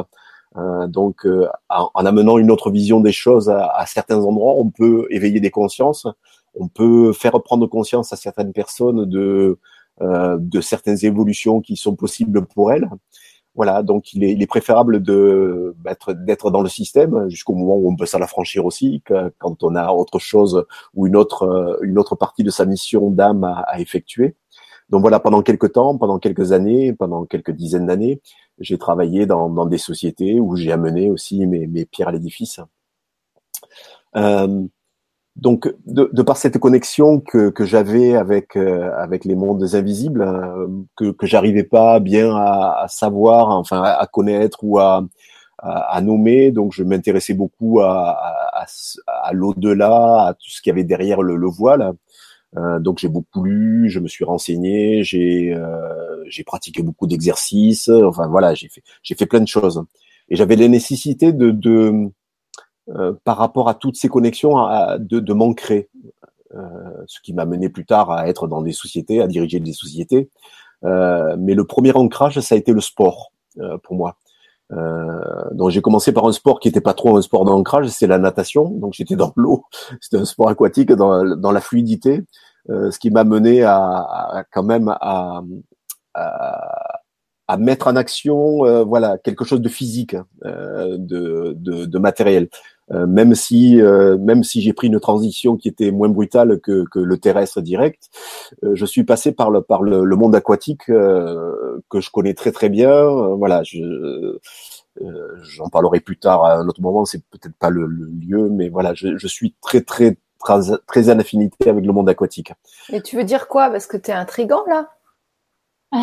[0.57, 4.55] Euh, donc, euh, en, en, amenant une autre vision des choses à, à, certains endroits,
[4.57, 6.07] on peut éveiller des consciences,
[6.55, 9.59] on peut faire prendre conscience à certaines personnes de
[10.03, 12.89] euh, de certaines évolutions qui sont possibles pour elles.
[13.57, 15.75] Voilà, donc il est, il est préférable de
[16.15, 19.03] d'être dans le système jusqu'au moment où on peut s'en affranchir aussi,
[19.39, 23.45] quand on a autre chose ou une autre une autre partie de sa mission d'âme
[23.45, 24.37] à, à, effectuer.
[24.89, 28.21] Donc voilà, pendant quelques temps, pendant quelques années, pendant quelques dizaines d'années,
[28.59, 32.61] j'ai travaillé dans, dans des sociétés où j'ai amené aussi mes, mes pierres à l'édifice.
[34.17, 34.67] Euh,
[35.37, 40.22] donc, de, de, par cette connexion que, que j'avais avec euh, avec les mondes invisibles,
[40.22, 40.66] euh,
[40.97, 45.07] que que j'arrivais pas bien à, à, savoir, enfin à, connaître ou à,
[45.59, 48.18] à, nommer, donc je m'intéressais beaucoup à,
[49.07, 51.93] à, l'au-delà, à tout ce qu'il y avait derrière le, le voile.
[52.57, 57.89] Euh, donc j'ai beaucoup lu, je me suis renseigné, j'ai euh, j'ai pratiqué beaucoup d'exercices,
[57.89, 59.85] enfin voilà, j'ai fait j'ai fait plein de choses.
[60.28, 62.11] Et j'avais la nécessité de, de
[62.97, 65.88] euh, par rapport à toutes ces connexions à, de, de m'ancrer,
[66.55, 66.61] euh,
[67.07, 70.30] ce qui m'a mené plus tard à être dans des sociétés, à diriger des sociétés.
[70.84, 73.32] Euh, mais le premier ancrage, ça a été le sport
[73.82, 74.16] pour moi.
[75.53, 78.18] donc j'ai commencé par un sport qui n'était pas trop un sport d'ancrage, c'est la
[78.18, 78.70] natation.
[78.70, 79.64] Donc j'étais dans l'eau,
[80.01, 82.24] c'était un sport aquatique dans, dans la fluidité,
[82.68, 85.43] ce qui m'a mené à, à, quand même à,
[86.14, 87.01] à,
[87.51, 90.14] à mettre en action, euh, voilà, quelque chose de physique,
[90.45, 92.49] euh, de, de, de, matériel.
[92.93, 96.84] Euh, même si, euh, même si j'ai pris une transition qui était moins brutale que,
[96.91, 98.11] que le terrestre direct,
[98.64, 102.53] euh, je suis passé par le par le, le monde aquatique que je connais très
[102.53, 103.05] très bien.
[103.36, 104.38] voilà, je
[105.43, 107.05] j'en parlerai plus tard à un autre moment.
[107.05, 111.11] C'est peut-être pas le, le, lieu, mais voilà, je, je suis très très très, très
[111.11, 112.53] en affinité avec le monde aquatique.
[112.93, 113.70] Et tu veux dire quoi?
[113.70, 114.88] Parce que tu es intrigant là
[115.93, 115.99] je,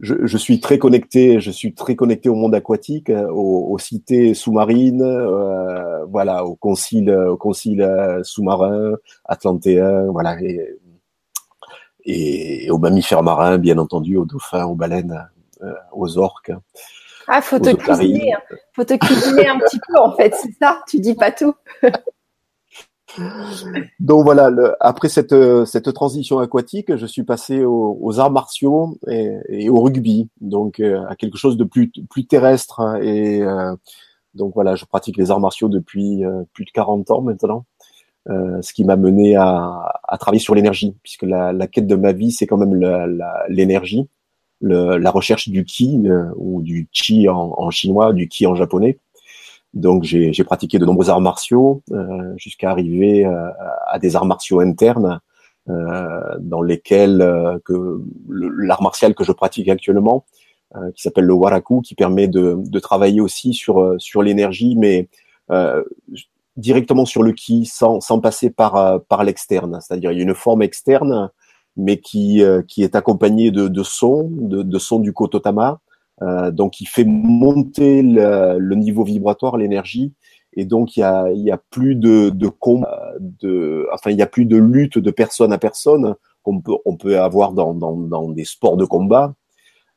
[0.00, 5.02] je, suis très connecté, je suis très connecté au monde aquatique, aux, aux cités sous-marines,
[5.02, 7.88] euh, voilà, au concile, au concile
[8.22, 8.92] sous-marin,
[9.24, 10.78] atlantéen, voilà, et,
[12.04, 15.28] et, aux mammifères marins, bien entendu, aux dauphins, aux baleines,
[15.62, 16.52] euh, aux orques.
[17.26, 18.40] Ah, faut te cuisiner, hein.
[18.72, 20.80] faut te cuisiner un petit peu en fait, c'est ça?
[20.88, 21.54] Tu dis pas tout.
[24.00, 25.34] Donc voilà, le, après cette,
[25.64, 31.04] cette transition aquatique, je suis passé aux, arts martiaux et, et, au rugby, donc euh,
[31.08, 32.80] à quelque chose de plus, plus terrestre.
[32.80, 33.74] Hein, et euh,
[34.34, 37.64] donc voilà, je pratique les arts martiaux depuis euh, plus de 40 ans maintenant,
[38.28, 41.96] euh, ce qui m'a mené à, à, travailler sur l'énergie, puisque la, la, quête de
[41.96, 42.74] ma vie, c'est quand même
[43.48, 44.08] l'énergie,
[44.60, 46.02] la, recherche du ki
[46.36, 48.98] ou du chi en, en chinois, du ki en japonais.
[49.74, 53.50] Donc j'ai pratiqué de nombreux arts martiaux euh, jusqu'à arriver euh,
[53.86, 55.20] à des arts martiaux internes
[55.68, 58.00] euh, dans lesquels euh, que
[58.30, 60.24] l'art martial que je pratique actuellement,
[60.76, 65.08] euh, qui s'appelle le waraku, qui permet de, de travailler aussi sur sur l'énergie, mais
[66.56, 69.78] directement sur le ki, sans, sans passer par par l'externe.
[69.82, 71.30] C'est-à-dire il y a une forme externe,
[71.76, 75.80] mais qui qui est accompagnée de, de sons, de, de sons du kototama,
[76.22, 80.12] euh, donc, il fait monter le, niveau vibratoire, l'énergie,
[80.54, 82.50] et donc il y a, il y a plus de, de,
[83.20, 86.96] de, enfin il y a plus de lutte de personne à personne qu'on peut, on
[86.96, 89.34] peut avoir dans, dans, dans des sports de combat.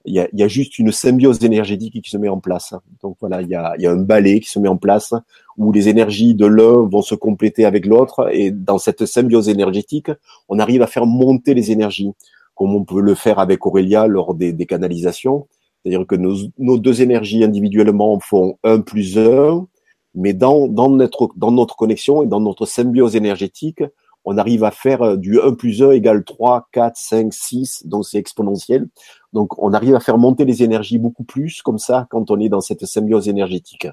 [0.06, 2.74] Il y, a, il y a juste une symbiose énergétique qui se met en place.
[3.02, 5.14] Donc voilà, il y a, il y a un balai qui se met en place
[5.58, 10.12] où les énergies de l'un vont se compléter avec l'autre, et dans cette symbiose énergétique,
[10.50, 12.12] on arrive à faire monter les énergies,
[12.56, 15.48] comme on peut le faire avec Aurélia lors des, des canalisations
[15.84, 19.68] c'est-à-dire que nos, deux énergies individuellement font un plus un,
[20.14, 23.84] mais dans, notre, connexion et dans notre symbiose énergétique,
[24.24, 28.18] on arrive à faire du 1 plus 1 égale 3, 4, 5, 6, donc c'est
[28.18, 28.88] exponentiel.
[29.34, 32.50] Donc on arrive à faire monter les énergies beaucoup plus comme ça quand on est
[32.50, 33.88] dans cette symbiose énergétique.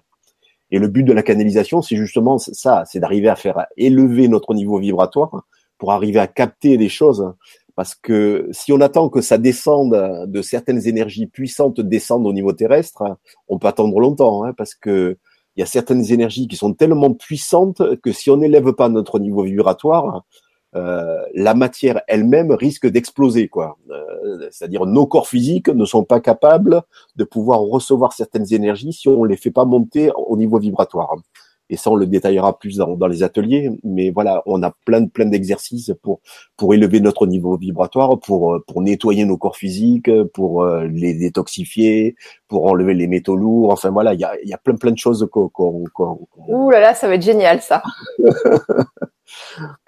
[0.70, 4.53] Et le but de la canalisation, c'est justement ça, c'est d'arriver à faire élever notre
[4.53, 5.45] niveau vibratoire
[5.78, 7.32] pour arriver à capter des choses
[7.79, 12.53] parce que si on attend que ça descende de certaines énergies puissantes descendent au niveau
[12.53, 13.05] terrestre,
[13.47, 15.16] on peut attendre longtemps, hein, parce que
[15.55, 19.20] il y a certaines énergies qui sont tellement puissantes que si on n'élève pas notre
[19.20, 20.24] niveau vibratoire,
[20.74, 23.79] euh, la matière elle-même risque d'exploser, quoi.
[23.91, 26.83] Euh, c'est-à-dire nos corps physiques ne sont pas capables
[27.14, 31.14] de pouvoir recevoir certaines énergies si on les fait pas monter au niveau vibratoire
[31.70, 33.70] et ça on le détaillera plus dans, dans les ateliers.
[33.84, 36.20] Mais voilà, on a plein de plein d'exercices pour
[36.56, 42.16] pour élever notre niveau vibratoire, pour pour nettoyer nos corps physiques, pour euh, les détoxifier,
[42.48, 43.70] pour enlever les métaux lourds.
[43.70, 46.70] Enfin voilà, il y a il y a plein plein de choses qu'on qu'on Ouh
[46.70, 47.82] là là, ça va être génial ça.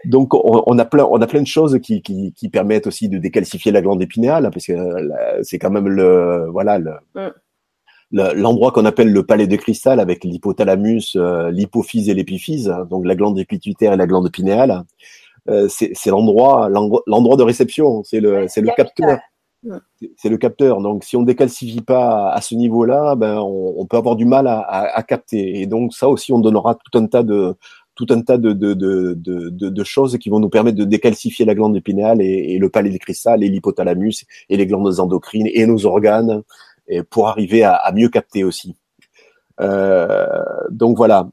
[0.05, 3.19] Donc on, a plein, on a plein de choses qui, qui, qui permettent aussi de
[3.19, 7.31] décalcifier la glande épinale, parce que euh, c'est quand même le, voilà, le, mm
[8.13, 13.07] l'endroit qu'on appelle le palais de cristal avec l'hypothalamus, euh, l'hypophyse et l'épiphyse, hein, donc
[13.07, 14.83] la glande épituitaire et la glande pinéale,
[15.49, 19.19] euh, c'est l'endroit l'endroit de réception, c'est le c'est le capteur.
[20.17, 20.81] C'est le capteur.
[20.81, 24.47] Donc, si on décalcifie pas à ce niveau-là, ben on, on, peut avoir du mal
[24.47, 25.61] à, à, à, capter.
[25.61, 27.55] Et donc, ça aussi, on donnera tout un tas de
[27.95, 31.45] tout un tas de, de, de, de, de choses qui vont nous permettre de décalcifier
[31.45, 35.49] la glande épinale et, et le palais de cristal et l'hypothalamus et les glandes endocrines
[35.53, 36.43] et nos organes
[36.91, 38.77] et pour arriver à, mieux capter aussi.
[39.61, 41.29] Euh, donc voilà.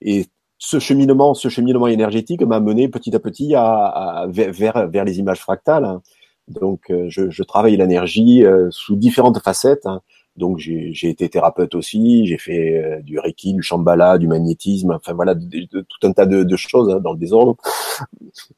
[0.00, 0.26] Et
[0.58, 6.00] ce cheminement, ce cheminement énergétique m'a mené petit à petit vers, les images fractales.
[6.48, 9.88] Donc, euh, je, travaille l'énergie euh, sous différentes facettes.
[10.36, 12.26] Donc, j'ai été thérapeute aussi.
[12.26, 14.92] J'ai fait du reiki, du shambhala, du magnétisme.
[14.92, 17.56] Enfin voilà, de, tout un tas de, choses hein, dans le désordre.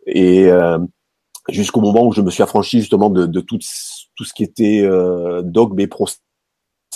[0.07, 0.49] Et
[1.49, 4.89] jusqu'au moment où je me suis affranchi justement de, tout ce qui était
[5.43, 6.19] dogme et procès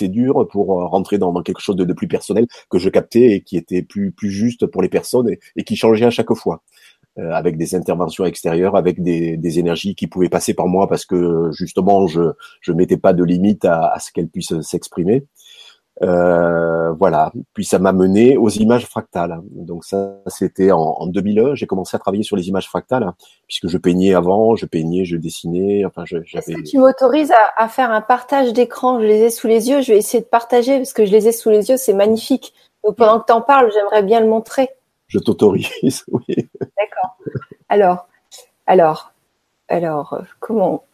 [0.09, 3.57] dur pour euh, rentrer dans, quelque chose de, plus personnel que je captais et qui
[3.57, 6.63] était plus plus juste pour les personnes et, qui changeait à chaque fois.
[7.19, 11.51] Euh, avec des interventions extérieures, avec des, énergies qui pouvaient passer par moi parce que
[11.53, 15.25] justement je je mettais pas de limite à ce qu'elles puissent s'exprimer.
[16.03, 17.31] Euh, voilà.
[17.53, 19.41] Puis ça m'a mené aux images fractales.
[19.51, 21.55] Donc ça, c'était en, en 2001.
[21.55, 23.13] J'ai commencé à travailler sur les images fractales
[23.47, 25.85] puisque je peignais avant, je peignais, je dessinais.
[25.85, 26.25] Enfin, j'avais.
[26.33, 29.01] Est-ce que tu m'autorises à, à, faire un partage d'écran?
[29.01, 29.83] Je les ai sous les yeux.
[29.83, 31.77] Je vais essayer de partager parce que je les ai sous les yeux.
[31.77, 32.55] C'est magnifique.
[32.85, 34.71] Donc pendant que tu en parles, j'aimerais bien le montrer.
[35.07, 36.05] Je t'autorise.
[36.09, 36.49] Oui.
[36.61, 37.19] D'accord.
[37.69, 38.09] Alors,
[38.67, 39.13] alors,
[39.69, 40.85] alors, comment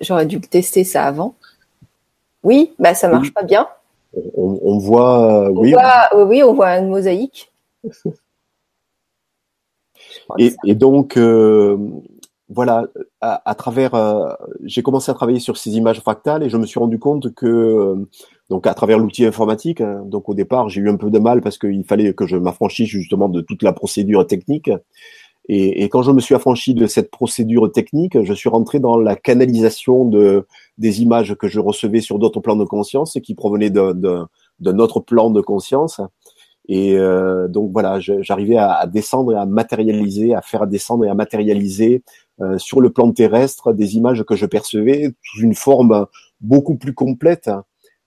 [0.00, 1.34] J'aurais dû tester ça avant.
[2.42, 3.68] Oui, bah ça marche pas bien
[4.14, 7.52] on, voit, on oui, voit, oui, on voit une mosaïque.
[10.38, 11.76] Et, et, donc, euh,
[12.48, 12.86] voilà,
[13.20, 14.32] à, travers, euh,
[14.64, 17.46] j'ai commencé à travailler sur ces images fractales et je me suis rendu compte que,
[17.46, 17.96] euh,
[18.50, 21.40] donc à travers l'outil informatique, hein, donc au départ j'ai eu un peu de mal
[21.40, 24.70] parce qu'il fallait que je m'affranchisse justement de toute la procédure technique.
[25.48, 28.96] Et, et, quand je me suis affranchi de cette procédure technique, je suis rentré dans
[28.96, 30.46] la canalisation de
[30.78, 35.30] des images que je recevais sur d'autres plans de conscience qui provenaient d'un autre plan
[35.30, 36.00] de conscience.
[36.68, 41.08] Et euh, donc voilà, j'arrivais à, à, descendre et à matérialiser, à faire descendre et
[41.08, 42.04] à matérialiser
[42.40, 46.06] euh, sur le plan terrestre des images que je percevais sous une forme
[46.40, 47.50] beaucoup plus complète.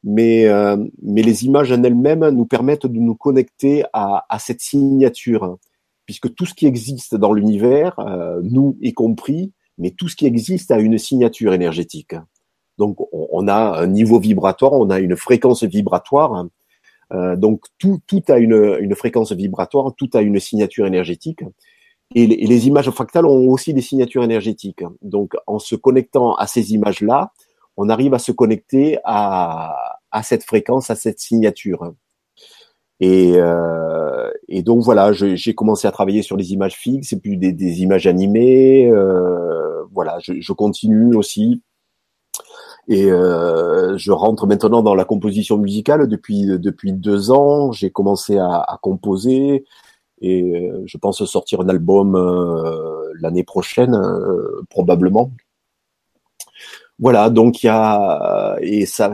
[0.04, 4.62] Mais, euh, mais les images en elles-mêmes nous permettent de nous connecter à, à, cette
[4.62, 5.58] signature,
[6.06, 10.26] puisque tout ce qui existe dans l'univers, euh, nous y compris, mais tout ce qui
[10.26, 12.16] existe a une signature énergétique.
[12.78, 16.46] Donc on, a un niveau vibratoire, on a une fréquence vibratoire.
[17.14, 21.44] Euh, donc tout, a une, fréquence vibratoire, tout a une signature énergétique.
[22.14, 24.84] Et les, images fractales ont aussi des signatures énergétiques.
[25.02, 27.32] Donc, en se connectant à ces images-là,
[27.78, 29.76] on arrive à se connecter à,
[30.24, 31.94] cette fréquence, à cette signature.
[33.00, 37.38] Et, euh, et donc voilà, j'ai commencé à travailler sur les images fixes et puis
[37.38, 38.88] des, images animées.
[38.90, 41.62] Euh, voilà, je, continue aussi.
[42.88, 47.72] Et euh, je rentre maintenant dans la composition musicale depuis depuis deux ans.
[47.72, 49.66] J'ai commencé à, à composer
[50.22, 55.32] et euh, je pense sortir un album euh, l'année prochaine euh, probablement.
[56.98, 59.12] Voilà, donc il y a et ça,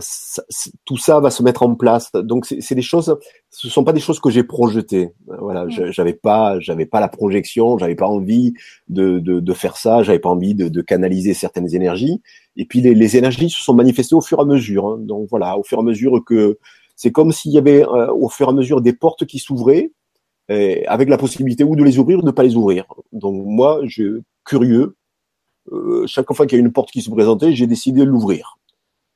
[0.85, 2.11] tout ça va se mettre en place.
[2.13, 3.17] Donc c'est des choses,
[3.49, 5.13] ce sont pas des choses que j'ai projetées.
[5.25, 8.53] Voilà, j'avais pas, j'avais pas la projection, j'avais pas envie
[8.87, 12.21] de, de, de faire ça, j'avais pas envie de, de, canaliser certaines énergies.
[12.55, 14.85] Et puis les, les, énergies se sont manifestées au fur et à mesure.
[14.85, 14.97] Hein.
[14.99, 16.59] Donc voilà, au fur et à mesure que
[16.95, 19.91] c'est comme s'il y avait au fur et à mesure des portes qui s'ouvraient
[20.49, 22.85] avec la possibilité ou de les ouvrir ou de ne pas les ouvrir.
[23.11, 24.95] Donc moi, je curieux,
[25.71, 28.57] euh, chaque fois qu'il y a une porte qui se présentait, j'ai décidé de l'ouvrir.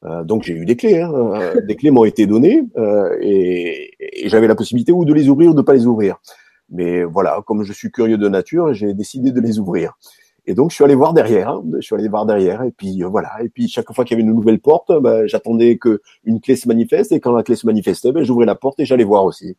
[0.03, 3.91] Euh, donc j'ai eu des clés, hein, euh, des clés m'ont été données euh, et,
[3.99, 6.17] et j'avais la possibilité ou de les ouvrir ou de pas les ouvrir.
[6.69, 9.93] Mais voilà, comme je suis curieux de nature, j'ai décidé de les ouvrir.
[10.47, 13.03] Et donc je suis allé voir derrière, hein, je suis allé voir derrière, et puis
[13.03, 13.31] euh, voilà.
[13.43, 16.55] Et puis chaque fois qu'il y avait une nouvelle porte, ben, j'attendais que une clé
[16.55, 19.25] se manifeste, et quand la clé se manifestait, ben, j'ouvrais la porte et j'allais voir
[19.25, 19.57] aussi.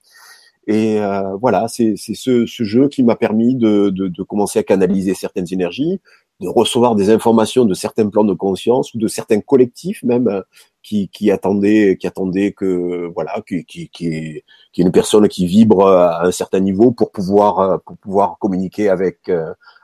[0.68, 4.64] Et euh, voilà, c'est ce, ce, jeu qui m'a permis de, de, de, commencer à
[4.64, 6.00] canaliser certaines énergies,
[6.40, 10.42] de recevoir des informations de certains plans de conscience ou de certains collectifs même euh,
[10.82, 15.86] qui, qui attendaient, qui attendaient que voilà, qui, qui, qui, qui une personne qui vibre
[15.86, 19.30] à un certain niveau pour pouvoir euh, pour pouvoir communiquer avec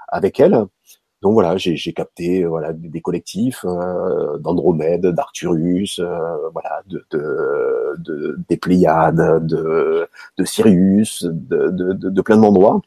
[0.08, 0.66] avec elle.
[1.22, 8.40] Donc voilà, j'ai capté voilà des, collectifs euh, d'Andromède, d'Arcturus, euh, voilà, de, de, de,
[8.48, 12.80] des Pléiades, de, de Sirius, de, de, de, plein d'endroits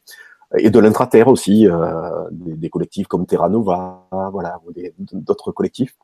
[0.58, 4.72] et de l'intraterre aussi, euh, des, des, collectifs comme Terra Nova, voilà, ou
[5.12, 5.94] d'autres collectifs.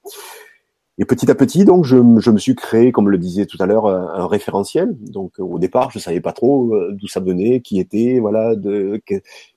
[0.99, 3.87] Et petit à petit, donc, je, me suis créé, comme le disait tout à l'heure,
[3.87, 4.95] un, référentiel.
[5.01, 8.55] Donc, au départ, je savais pas trop euh, d'où ça venait, qui était, voilà.
[8.57, 9.01] De,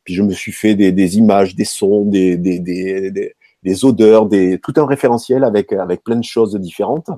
[0.03, 3.33] puis je me suis fait des, des images, des sons, des, des, des,
[3.63, 7.09] des, odeurs, des, tout un référentiel avec avec plein de choses différentes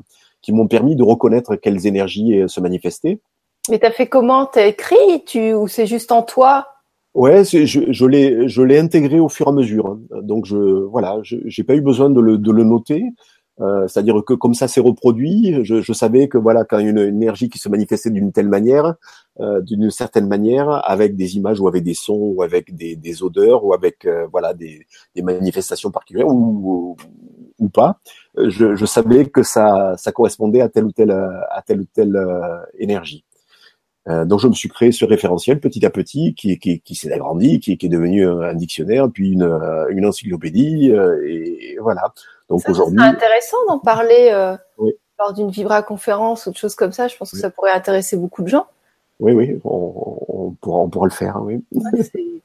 [0.41, 3.19] qui m'ont permis de reconnaître quelles énergies euh, se manifestaient.
[3.69, 4.47] Mais t'as fait comment?
[4.47, 5.25] T'as écrit?
[5.27, 6.67] Tu, ou c'est juste en toi?
[7.17, 9.97] Ouais, je, je l'ai je l'ai intégré au fur et à mesure.
[10.21, 13.05] Donc je voilà, j'ai pas eu besoin de le, de le noter.
[13.59, 17.23] Euh, c'est-à-dire que comme ça s'est reproduit, je, je, savais que voilà, quand une, une
[17.23, 18.93] énergie qui se manifestait d'une telle manière,
[19.39, 23.23] euh, d'une certaine manière, avec des images ou avec des sons ou avec des, des
[23.23, 26.95] odeurs ou avec euh, voilà des, des, manifestations particulières ou,
[27.57, 27.99] ou, pas,
[28.37, 32.15] je, je, savais que ça, ça correspondait à telle ou telle à telle ou telle
[32.77, 33.25] énergie.
[34.25, 37.59] Donc je me suis créé ce référentiel petit à petit, qui, qui, qui s'est agrandi,
[37.59, 40.93] qui, qui, est devenu un dictionnaire, puis une, une encyclopédie,
[41.25, 42.13] et voilà.
[42.49, 44.55] Donc aujourd'hui, c'est intéressant d'en parler euh,
[45.19, 47.07] lors d'une Vibra conférence ou de choses comme ça.
[47.07, 48.67] Je pense que ça pourrait intéresser beaucoup de gens.
[49.19, 51.41] Oui, oui, on, on pourra, on pourra le faire.
[51.41, 51.63] Oui.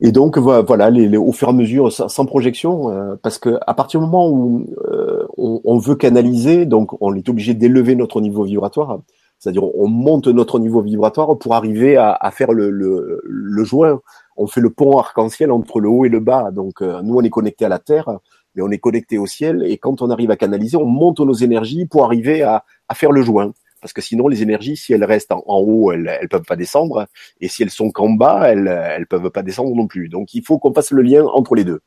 [0.00, 3.74] et donc voilà, les, au fur et à mesure, sans, projection, euh, parce que à
[3.74, 8.20] partir du moment où euh, on, on, veut canaliser, donc on est obligé d'élever notre
[8.20, 9.00] niveau vibratoire.
[9.38, 14.00] C'est-à-dire on monte notre niveau vibratoire pour arriver à, à faire le, le, le joint
[14.38, 16.50] on fait le pont arc-en-ciel entre le haut et le bas.
[16.52, 18.18] Donc euh, nous, on est connecté à la Terre,
[18.54, 19.64] mais on est connecté au ciel.
[19.66, 22.64] Et quand on arrive à canaliser, on monte nos énergies pour arriver à,
[22.94, 23.52] faire le joint.
[23.80, 27.06] Parce que sinon, les énergies, si elles restent en, haut, elles, elles peuvent pas descendre.
[27.40, 30.08] Et si elles sont qu'en bas, elles, elles peuvent pas descendre non plus.
[30.08, 31.80] Donc il faut qu'on fasse le lien entre les deux.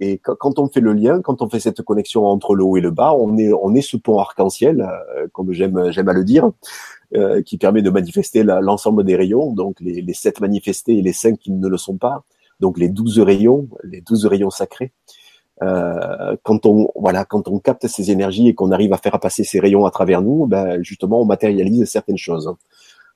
[0.00, 2.80] Et quand on fait le lien, quand on fait cette connexion entre le haut et
[2.80, 6.24] le bas, on est, on est ce pont arc-en-ciel, euh, comme j'aime, j'aime à le
[6.24, 6.50] dire,
[7.16, 11.12] euh, qui permet de manifester l'ensemble des rayons, donc les, les sept manifestés et les
[11.12, 12.24] cinq qui ne le sont pas.
[12.60, 14.92] donc les douze rayons, les douze rayons sacrés.
[15.62, 19.42] Euh, quand on voilà, quand on capte ces énergies et qu'on arrive à faire passer
[19.42, 22.54] ces rayons à travers nous, ben justement, on matérialise certaines choses.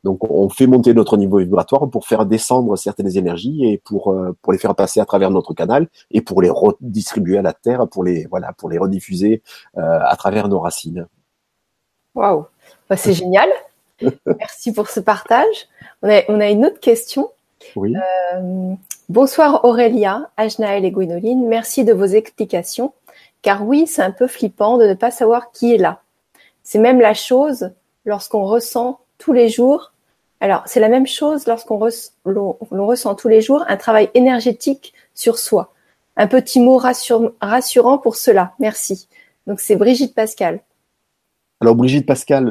[0.05, 4.36] Donc, on fait monter notre niveau vibratoire pour faire descendre certaines énergies et pour euh,
[4.42, 7.86] pour les faire passer à travers notre canal et pour les redistribuer à la terre,
[7.88, 9.42] pour les voilà, pour les rediffuser
[9.78, 11.07] euh, à travers nos racines.
[12.14, 12.46] Waouh,
[12.90, 13.48] bah, c'est génial.
[14.26, 15.68] Merci pour ce partage.
[16.03, 17.30] On a, on a une autre question.
[17.76, 17.94] Oui.
[18.34, 18.74] Euh,
[19.09, 21.46] bonsoir Aurélia, Ajnaël et Gwénoline.
[21.46, 22.92] Merci de vos explications.
[23.42, 26.00] Car oui, c'est un peu flippant de ne pas savoir qui est là.
[26.62, 27.70] C'est même la chose
[28.05, 29.91] lorsqu'on ressent tous les jours.
[30.43, 35.72] Alors, c'est la même chose lorsqu'on ressent tous les jours un travail énergétique sur soi.
[36.16, 38.53] Un petit mot rassurant pour cela.
[38.59, 39.07] Merci.
[39.47, 40.59] Donc, c'est Brigitte Pascal.
[41.61, 42.51] Alors, Brigitte Pascal,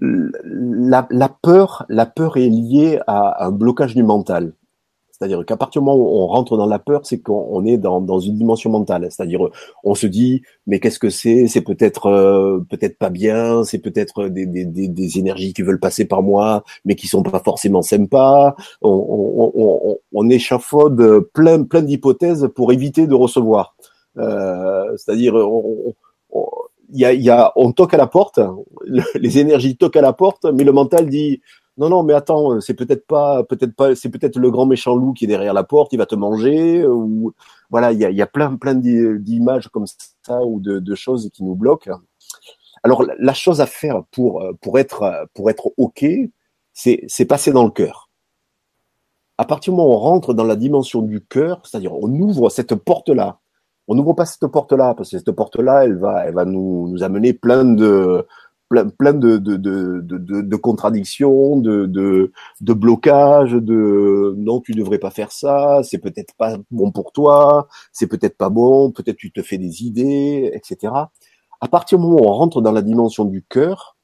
[0.00, 4.52] la, peur, la peur est liée à un blocage du mental.
[5.16, 8.02] C'est-à-dire qu'à partir du moment où on rentre dans la peur, c'est qu'on est dans,
[8.02, 9.06] dans, une dimension mentale.
[9.10, 9.48] C'est-à-dire,
[9.82, 11.46] on se dit, mais qu'est-ce que c'est?
[11.48, 16.04] C'est peut-être euh, peut-être pas bien, c'est peut-être des, des, des, énergies qui veulent passer
[16.04, 18.56] par moi, mais qui sont pas forcément sympas.
[18.82, 23.74] On, on, on, on échafaude plein plein d'hypothèses pour éviter de recevoir.
[24.18, 25.94] Euh, c'est-à-dire, on,
[26.92, 28.40] y a, y a, on toque à la porte,
[29.14, 31.40] les énergies toquent à la porte, mais le mental dit
[31.78, 35.12] non, non, mais attends, c'est peut-être pas, peut-être pas, c'est peut-être le grand méchant loup
[35.12, 37.34] qui est derrière la porte, il va te manger, ou
[37.70, 39.84] voilà, il y a, y a plein, plein d'images comme
[40.22, 42.00] ça ou de, choses qui nous bloquent.
[42.82, 46.06] Alors, la chose à faire pour pour être pour être ok,
[46.72, 48.10] c'est c'est passer dans le cœur.
[49.38, 52.48] À partir du moment où on rentre dans la dimension du cœur, c'est-à-dire on ouvre
[52.48, 53.38] cette porte-là,
[53.88, 57.02] on n'ouvre pas cette porte-là parce que cette porte-là, elle va, elle va nous, nous
[57.02, 58.26] amener plein de,
[58.68, 64.72] plein, plein de, de, de, de, de contradictions, de, de, de blocages, de non, tu
[64.72, 69.16] devrais pas faire ça, c'est peut-être pas bon pour toi, c'est peut-être pas bon, peut-être
[69.16, 70.92] tu te fais des idées, etc.
[71.60, 73.96] À partir du moment où on rentre dans la dimension du cœur,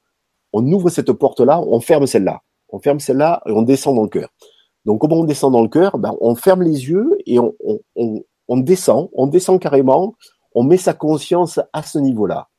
[0.53, 2.41] on ouvre cette porte-là, on ferme celle-là.
[2.69, 4.29] On ferme celle-là et on descend dans le cœur.
[4.85, 7.79] Donc, comment on descend dans le cœur ben, On ferme les yeux et on, on,
[7.95, 10.15] on, on descend, on descend carrément,
[10.53, 12.49] on met sa conscience à ce niveau-là.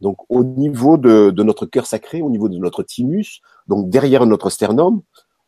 [0.00, 4.50] Donc au niveau de, notre cœur sacré, au niveau de notre thymus, donc derrière notre
[4.50, 5.02] sternum,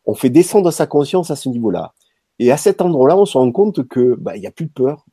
[0.05, 1.93] on fait descendre sa conscience à ce niveau-là.
[2.39, 4.71] Et à cet endroit-là, on se rend compte que bah, il n'y a plus de
[4.71, 5.05] peur,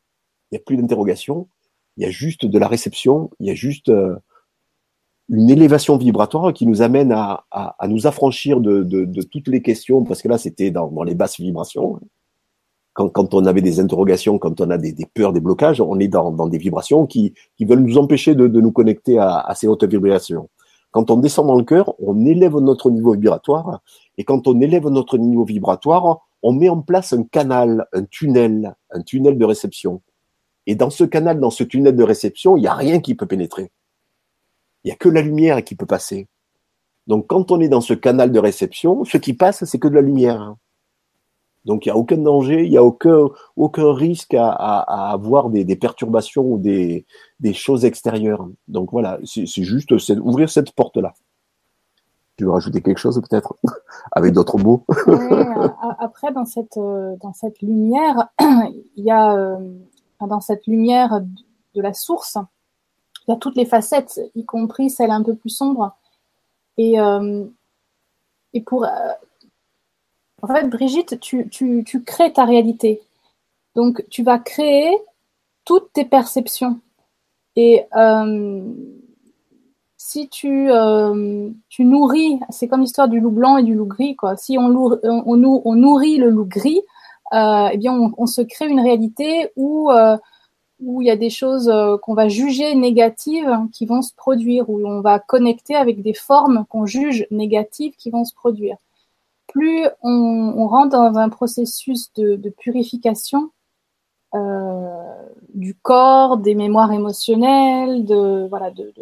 [0.50, 1.48] il n'y a plus d'interrogation,
[1.96, 4.16] il y a juste de la réception, il y a juste euh,
[5.28, 10.28] une élévation vibratoire qui nous amène à, nous affranchir de, toutes les questions, parce que
[10.28, 12.00] là c'était dans, dans les basses vibrations,
[12.96, 16.48] quand, on avait des interrogations, quand on a des, peurs, des blocages, on est dans,
[16.48, 20.48] des vibrations qui, veulent nous empêcher de, de nous connecter à, à, ces hautes vibrations.
[20.92, 23.82] Quand on descend dans le cœur, on élève notre niveau vibratoire,
[24.16, 28.74] et quand on élève notre niveau vibratoire, on met en place un canal, un tunnel,
[28.90, 30.00] un tunnel de réception.
[30.66, 33.26] Et dans ce canal, dans ce tunnel de réception, il n'y a rien qui peut
[33.26, 33.70] pénétrer.
[34.84, 36.28] Il n'y a que la lumière qui peut passer.
[37.06, 39.94] Donc quand on est dans ce canal de réception, ce qui passe, c'est que de
[39.94, 40.56] la lumière.
[41.66, 45.50] Donc il n'y a aucun danger, il n'y a aucun, aucun risque à, à, avoir
[45.50, 47.04] des, des, perturbations ou des,
[47.40, 48.48] des, choses extérieures.
[48.68, 51.12] Donc voilà, c'est juste ouvrir cette porte-là.
[52.36, 53.56] Tu veux rajouter quelque chose peut-être?
[54.12, 54.84] Avec d'autres mots?
[55.98, 59.56] Après, dans cette, dans cette lumière, il y a euh,
[60.20, 61.20] dans cette lumière
[61.74, 62.38] de la source,
[63.26, 65.96] il y a toutes les facettes, y compris celle un peu plus sombre.
[66.78, 67.44] Et, euh,
[68.52, 68.88] et pour, euh,
[70.48, 73.00] en fait, Brigitte, tu, crées ta réalité.
[73.74, 74.96] Donc, tu vas créer
[75.64, 76.78] toutes tes perceptions.
[77.56, 78.62] Et euh,
[79.96, 84.16] si tu, euh, tu nourris, c'est comme l'histoire du loup blanc et du loup gris.
[84.36, 86.80] Si on, nourrit le loup gris,
[87.32, 89.90] euh, eh bien, on, se crée une réalité où
[90.80, 91.72] il y a des choses
[92.02, 96.66] qu'on va juger négatives qui vont se produire, où on va connecter avec des formes
[96.68, 98.76] qu'on juge négatives qui vont se produire
[99.56, 103.50] plus on, rentre dans un processus de, purification
[104.34, 108.04] euh, du corps, des mémoires émotionnelles,
[108.50, 108.92] voilà, de,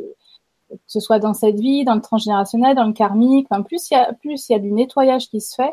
[0.70, 3.96] que ce soit dans cette vie, dans le transgénérationnel, dans le karmique, plus il y
[3.96, 5.72] a plus il y a du nettoyage qui se fait,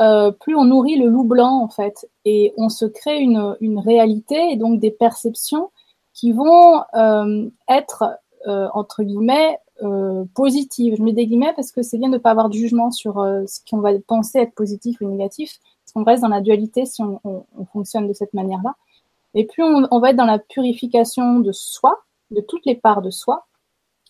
[0.00, 3.78] euh, plus on nourrit le loup blanc en fait, et on se crée une, une
[3.78, 5.70] réalité et donc des perceptions
[6.14, 8.18] qui vont euh, être
[8.74, 10.96] entre guillemets euh, positive.
[10.98, 13.18] Je mets des guillemets parce que c'est bien de ne pas avoir de jugement sur
[13.18, 16.84] euh, ce qu'on va penser être positif ou négatif, parce qu'on reste dans la dualité
[16.84, 18.74] si on, on, on fonctionne de cette manière-là.
[19.34, 23.10] Et plus on, va être dans la purification de soi, de toutes les parts de
[23.10, 23.46] soi,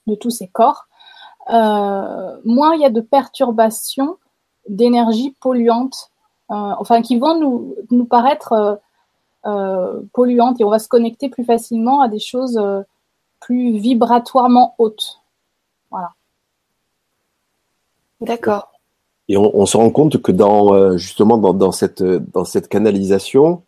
[0.07, 0.87] de tous ces corps,
[1.51, 4.17] euh, moins il y a de perturbations
[4.69, 6.11] d'énergie polluante
[6.49, 8.81] enfin qui vont nous, nous paraître
[10.13, 12.61] polluantes et on va se connecter plus facilement à des choses
[13.39, 15.21] plus vibratoirement hautes.
[15.91, 16.15] Voilà.
[18.21, 18.73] D'accord.
[19.29, 23.63] Et on, se rend compte que dans justement dans, cette dans cette canalisation,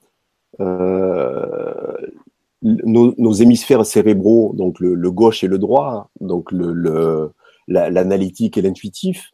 [2.62, 7.30] nos, hémisphères cérébraux, donc le, gauche et le droit, donc le,
[7.68, 9.30] l'analytique et l'intuitif,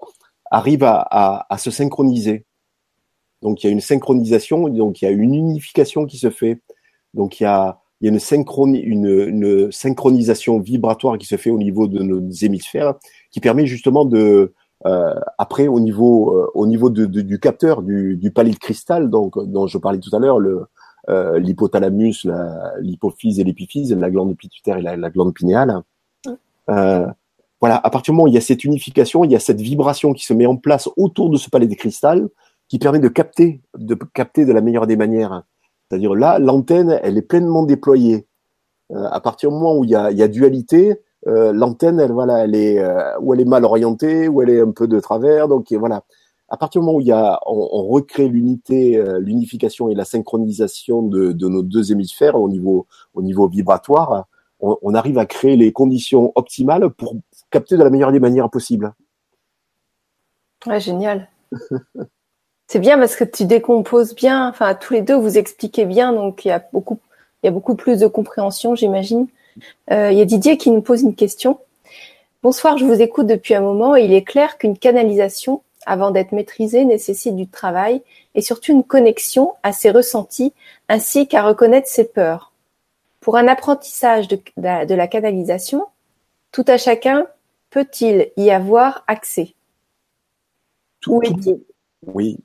[0.51, 2.45] arrivent à, se synchroniser.
[3.43, 6.61] Donc il y a une synchronisation, donc il y a une unification qui se fait.
[7.15, 11.59] Donc il y a, il y a une, une, synchronisation vibratoire qui se fait au
[11.59, 12.95] niveau de nos hémisphères,
[13.31, 14.55] qui permet justement de, euh,
[14.85, 19.67] après au niveau, euh, au niveau du capteur, du, du palier de cristal, donc dont
[19.67, 20.67] je parlais tout à l'heure, le,
[21.09, 22.27] euh, l'hypothalamus,
[22.81, 25.83] l'hypophyse et l'épiphyse, la glande pituitaire et la, glande pinéale.
[26.69, 27.07] Euh,
[27.61, 29.61] voilà, à partir du moment où il y a cette unification, il y a cette
[29.61, 32.29] vibration qui se met en place autour de ce palais de cristal,
[32.69, 35.45] qui permet de capter, de capter de la meilleure des manières.
[35.89, 38.27] C'est-à-dire là, l'antenne, elle est pleinement déployée.
[38.93, 42.01] Euh, à partir du moment où il y a, il y a dualité, euh, l'antenne,
[42.01, 44.99] elle voilà, elle est euh, elle est mal orientée, ou elle est un peu de
[44.99, 45.49] travers.
[45.49, 46.03] Donc voilà,
[46.49, 50.05] à partir du moment où il y a, on, recrée l'unité, euh, l'unification et la
[50.05, 54.27] synchronisation de, nos deux hémisphères au niveau, au niveau vibratoire,
[54.61, 57.15] on, arrive à créer les conditions optimales pour
[57.51, 58.93] capter de la meilleure des manières possibles.
[60.67, 61.29] Ouais, génial.
[62.67, 64.49] C'est bien parce que tu décomposes bien.
[64.49, 66.99] Enfin, tous les deux, vous expliquez bien, donc il y a beaucoup,
[67.43, 69.29] il y a beaucoup plus de compréhension, j'imagine.
[69.91, 71.59] Euh, il y a Didier qui nous pose une question.
[72.43, 76.33] Bonsoir, je vous écoute depuis un moment et il est clair qu'une canalisation avant d'être
[76.33, 78.03] maîtrisé, nécessite du travail
[78.35, 80.53] et surtout une connexion à ses ressentis
[80.89, 82.53] ainsi qu'à reconnaître ses peurs.
[83.21, 85.87] Pour un apprentissage de, la canalisation,
[86.53, 87.27] tout à chacun
[87.71, 89.55] peut-il y avoir accès?
[91.01, 91.21] Tout,
[92.07, 92.39] Oui.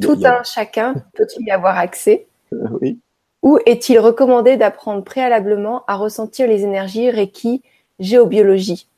[0.00, 2.26] Tout un chacun peut-il y avoir accès?
[2.52, 2.98] Oui.
[3.42, 7.62] Ou est-il recommandé d'apprendre préalablement à ressentir les énergies Reiki,
[8.00, 8.88] géobiologie?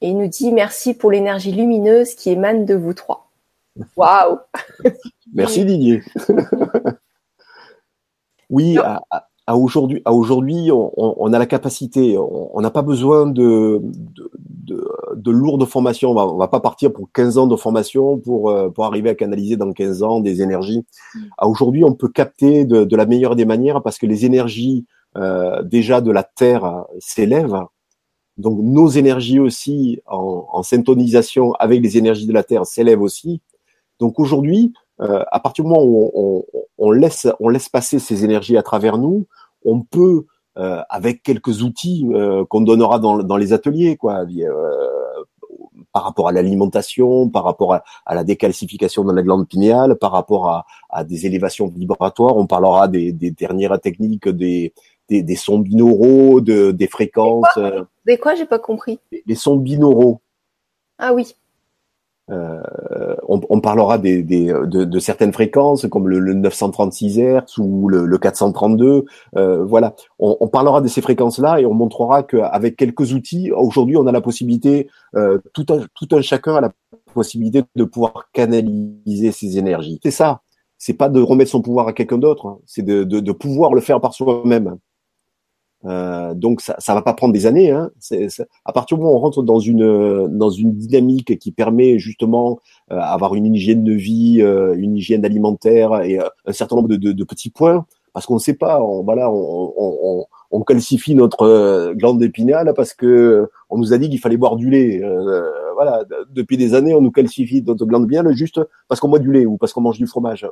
[0.00, 3.30] Et il nous dit merci pour l'énergie lumineuse qui émane de vous trois.
[3.96, 4.38] Waouh
[5.34, 6.02] Merci Didier.
[8.50, 14.88] oui, à, aujourd'hui, à aujourd'hui, on, a la capacité, on n'a pas besoin de, de,
[15.24, 16.10] lourdes formations.
[16.10, 19.14] On va, va pas partir pour 15 ans de formation pour, euh, pour arriver à
[19.14, 20.84] canaliser dans 15 ans des énergies.
[21.14, 21.20] Mm.
[21.38, 24.86] À aujourd'hui, on peut capter de, la meilleure des manières parce que les énergies
[25.16, 27.62] euh, déjà de la Terre s'élèvent.
[28.38, 33.40] Donc nos énergies aussi en, en syntonisation avec les énergies de la Terre s'élèvent aussi.
[33.98, 36.44] Donc aujourd'hui, euh, à partir du moment où
[36.78, 39.26] on, laisse, on laisse passer ces énergies à travers nous,
[39.64, 40.26] on peut,
[40.58, 44.24] euh, avec quelques outils euh, qu'on donnera dans, dans, les ateliers, quoi,
[45.92, 50.48] par rapport à l'alimentation, par rapport à, la décalcification de la glande pinéale, par rapport
[50.48, 54.72] à, à des élévations vibratoires, on parlera des, des dernières techniques des,
[55.08, 57.58] des, des, sons binauraux, de, des fréquences.
[58.06, 58.98] Des quoi, J'ai pas compris.
[59.26, 60.20] Les sons binauraux.
[60.98, 61.34] Ah oui.
[62.28, 62.60] Euh,
[63.28, 67.88] on, on, parlera des, des, de, de, certaines fréquences comme le, le 936 Hz ou
[67.88, 69.04] le, le 432.
[69.36, 73.96] Euh, voilà, on, on, parlera de ces fréquences-là et on montrera qu'avec quelques outils, aujourd'hui,
[73.96, 76.72] on a la possibilité, euh, tout, un, tout un chacun a la
[77.14, 80.00] possibilité de pouvoir canaliser ses énergies.
[80.02, 80.40] C'est ça.
[80.78, 82.58] C'est pas de remettre son pouvoir à quelqu'un d'autre, hein.
[82.66, 84.76] c'est de, de, de pouvoir le faire par soi-même.
[85.86, 87.70] Euh, donc ça, ça va pas prendre des années.
[87.70, 87.90] Hein.
[88.00, 88.28] C'est,
[88.64, 92.58] à partir du moment où on rentre dans une dans une dynamique qui permet justement
[92.90, 96.88] euh, avoir une hygiène de vie, euh, une hygiène alimentaire et euh, un certain nombre
[96.88, 98.82] de, de, de, petits points, parce qu'on ne sait pas.
[98.82, 104.08] On, voilà, on, on, on calcifie notre glande épinale parce que on nous a dit
[104.08, 105.02] qu'il fallait boire du lait.
[105.76, 109.30] Voilà, depuis des années, on nous calcifie notre glande épinale juste parce qu'on boit du
[109.30, 110.48] lait ou parce qu'on mange du fromage.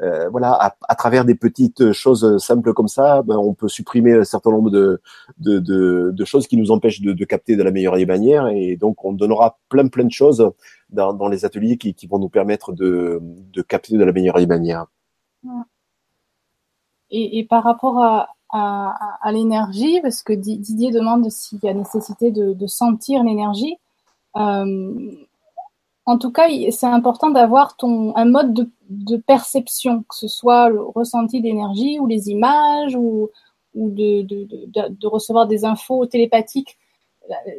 [0.00, 4.22] Euh, voilà, à, travers des petites choses simples comme ça, ben, on peut supprimer un
[4.22, 8.46] certain nombre de, choses qui nous empêchent de, capter de la meilleure des manières.
[8.46, 10.48] Et donc, on donnera plein plein de choses
[10.90, 13.20] dans, les ateliers qui, vont nous permettre de,
[13.68, 14.86] capter de la meilleure des manières.
[17.10, 17.98] Et, par rapport
[18.52, 23.76] à, l'énergie, parce que Didier demande s'il y a nécessité de sentir l'énergie.
[24.36, 25.26] Euh,
[26.06, 31.40] en tout cas, c'est important d'avoir un mode de, perception, que ce soit le ressenti
[31.42, 33.30] d'énergie ou les images ou,
[33.74, 36.78] de, recevoir des infos télépathiques.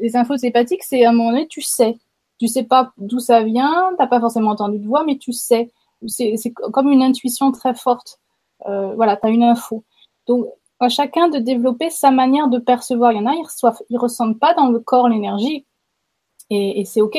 [0.02, 2.00] Les infos télépathiques, c'est à un moment donné, tu sais.
[2.40, 5.72] Tu sais pas d'où ça vient, t'as pas forcément entendu de voix, mais tu sais.
[6.08, 8.20] C'est comme une intuition très forte.
[8.66, 9.84] Euh, voilà, tu as une info.
[10.26, 10.48] Donc,
[10.80, 13.12] à chacun de développer sa manière de percevoir.
[13.12, 15.66] Il y en a, ils ils ressentent pas dans le corps l'énergie
[16.50, 17.16] et, et c'est ok.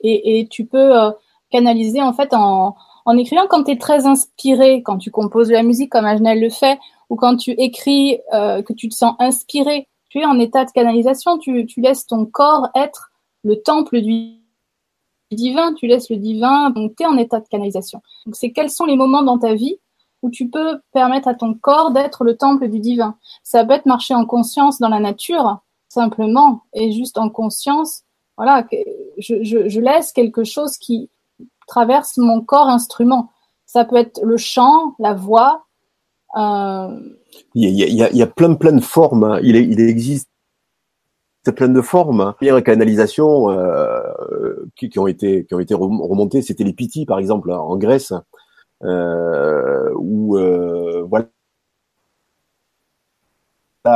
[0.00, 1.10] Et, et, tu peux euh,
[1.50, 2.74] canaliser en fait en,
[3.04, 6.40] En écrivant, quand tu es très inspiré, quand tu composes de la musique comme Agenel
[6.40, 6.78] le fait,
[7.10, 10.70] ou quand tu écris euh, que tu te sens inspiré, tu es en état de
[10.70, 13.10] canalisation, tu, tu laisses ton corps être
[13.42, 14.38] le temple du
[15.32, 18.02] divin, tu laisses le divin, donc tu en état de canalisation.
[18.26, 19.76] Donc c'est quels sont les moments dans ta vie
[20.22, 23.16] où tu peux permettre à ton corps d'être le temple du divin?
[23.42, 25.58] Ça peut être marcher en conscience dans la nature,
[25.88, 28.04] simplement, et juste en conscience,
[28.36, 28.66] voilà,
[29.18, 31.10] je, laisse quelque chose qui
[31.66, 33.30] traverse mon corps instrument.
[33.66, 35.66] Ça peut être le chant, la voix.
[36.34, 37.10] Il,
[37.54, 39.24] y a, plein de formes.
[39.24, 39.40] Hein.
[39.42, 40.28] Il, existe
[41.50, 42.34] plein de formes.
[42.40, 47.50] Les premières canalisations euh, qui, qui, ont été qui remontées, c'était les Piti par exemple
[47.50, 48.12] en Grèce,
[48.84, 51.04] euh, où euh,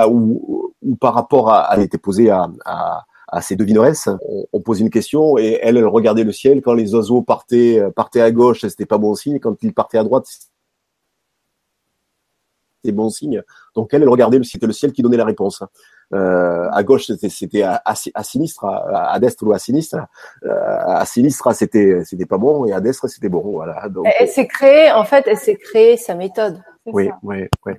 [0.09, 2.49] où, par rapport à, elle était posée à,
[3.29, 6.74] à ces devineresses, on, on posait une question et elle, elle regardait le ciel quand
[6.74, 10.27] les oiseaux partaient partaient à gauche, c'était pas bon signe, quand ils partaient à droite,
[10.27, 10.47] c'était
[12.93, 13.43] bon signe.
[13.74, 15.62] Donc elle, elle regardait, c'était le ciel qui donnait la réponse.
[16.14, 19.97] Euh, à gauche, c'était à, à, sinistre, à, à ou à sinistre.
[20.45, 23.41] Euh, à sinistre, c'était c'était pas bon, et à destre, c'était bon.
[23.41, 23.89] Voilà.
[23.89, 26.62] Donc, elle s'est créée, en fait, elle s'est créée sa méthode.
[26.87, 27.72] Oui, oui, oui.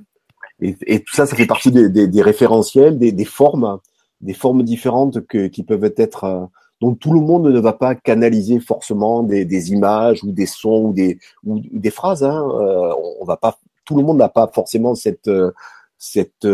[0.59, 3.79] Et, et, tout ça, ça fait partie des, des, des référentiels, des, des, formes,
[4.21, 6.23] des formes différentes que, qui peuvent être.
[6.23, 6.45] Euh,
[6.81, 10.85] donc tout le monde ne va pas canaliser forcément des, des images ou des sons
[10.85, 12.23] ou des ou des phrases.
[12.23, 12.47] Hein.
[12.61, 13.57] Euh, on va pas.
[13.85, 15.51] Tout le monde n'a pas forcément cette euh,
[15.97, 16.47] cette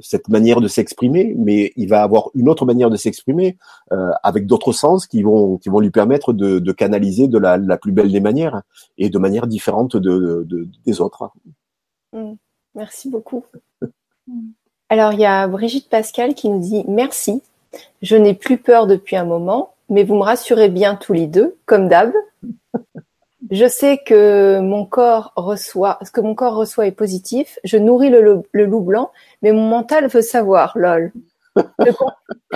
[0.00, 3.58] cette manière de s'exprimer, mais il va avoir une autre manière de s'exprimer
[3.92, 7.58] euh, avec d'autres sens qui vont qui vont lui permettre de, de canaliser de la,
[7.58, 8.62] la, plus belle des manières
[8.96, 11.30] et de manière différente de, de des autres.
[12.14, 12.32] Mmh.
[12.74, 13.44] Merci beaucoup.
[14.92, 17.40] Alors il y a Brigitte Pascal qui nous dit merci.
[18.02, 21.56] Je n'ai plus peur depuis un moment, mais vous me rassurez bien tous les deux,
[21.64, 22.12] comme d'hab.
[23.50, 27.58] Je sais que mon corps reçoit, ce que mon corps reçoit est positif.
[27.64, 31.10] Je nourris le, le, loup blanc, mais mon mental veut savoir, lol.
[31.56, 31.92] Je,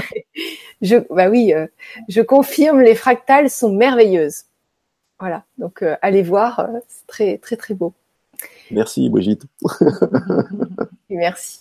[0.82, 1.66] je bah oui, euh,
[2.07, 4.43] je confirme, les fractales sont merveilleuses.
[5.18, 7.95] Voilà, donc euh, allez voir, euh, c'est très très très beau.
[8.70, 9.45] Merci Brigitte.
[11.11, 11.61] merci.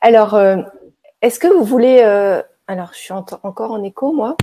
[0.00, 0.56] Alors, euh,
[1.22, 2.00] est-ce que vous voulez,
[2.66, 4.36] alors je suis en encore en écho moi.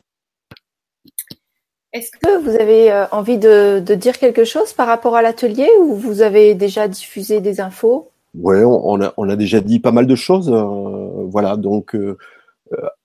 [1.96, 5.70] Est-ce que vous avez euh, envie de, de, dire quelque chose par rapport à l'atelier
[5.80, 8.12] ou vous avez déjà diffusé des infos?
[8.38, 10.52] Oui, on, a, on a déjà dit pas mal de choses.
[10.52, 12.18] Euh, voilà, donc euh,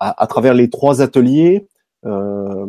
[0.01, 1.69] à, à, travers les trois ateliers,
[2.05, 2.67] euh,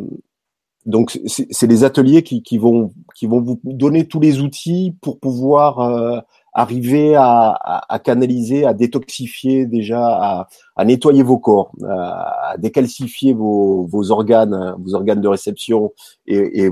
[0.86, 5.18] donc c'est des ateliers qui, qui, vont, qui vont vous donner tous les outils pour
[5.18, 12.56] pouvoir arriver à, à, à, canaliser, à détoxifier déjà, à, à nettoyer vos corps, à,
[12.58, 15.92] décalcifier vos, vos, organes, vos organes de réception
[16.26, 16.70] et, et,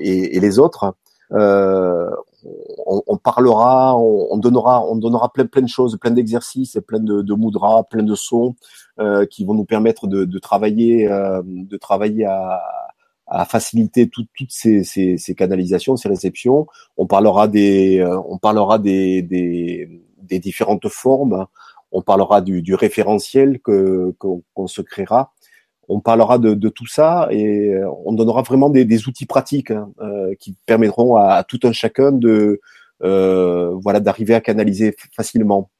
[0.00, 0.94] et, et les autres.
[1.32, 2.10] Euh,
[2.86, 7.00] on, on, parlera, on, on, donnera, on donnera plein, plein de choses, plein d'exercices, plein
[7.00, 8.54] de, de moudras, plein de sons
[9.00, 12.60] euh, qui vont nous permettre de, de travailler, euh, de travailler à
[13.30, 16.66] à faciliter toutes ces, ces, ces, canalisations, ces réceptions.
[16.96, 19.88] On parlera des, euh, on parlera des, des,
[20.22, 21.46] des, différentes formes.
[21.92, 25.32] On parlera du, du référentiel que qu'on se créera.
[25.88, 29.70] On parlera de, de, tout ça et euh, on donnera vraiment des, des outils pratiques
[29.70, 32.60] hein, euh, qui permettront à, à, tout un chacun de
[33.02, 35.70] euh, voilà d'arriver à canaliser facilement.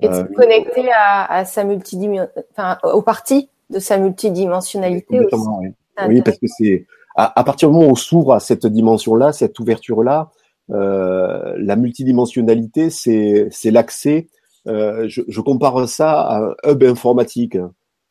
[0.00, 5.46] Et de se connecter à, à sa multidimension, enfin aux parties de sa multidimensionnalité aussi.
[5.60, 5.74] Oui.
[6.08, 6.86] Oui, parce que c'est
[7.16, 10.30] à, à, partir du moment où on s'ouvre à cette dimension-là, cette ouverture-là,
[10.70, 14.28] euh, la multidimensionnalité, c'est l'accès.
[14.68, 17.56] Euh, je, je, compare ça à un hub informatique,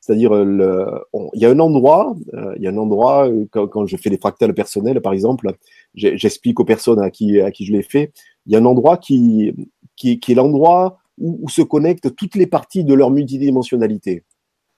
[0.01, 1.01] c'est-à-dire il
[1.35, 4.17] y a un endroit, euh, il y a un endroit quand, quand, je fais des
[4.17, 5.53] fractales personnels, par exemple,
[5.93, 8.11] j'explique aux personnes à qui à qui je les fais,
[8.47, 9.53] il y a un endroit qui
[9.95, 14.23] qui, qui est l'endroit où, où se connectent toutes les parties de leur multidimensionnalité.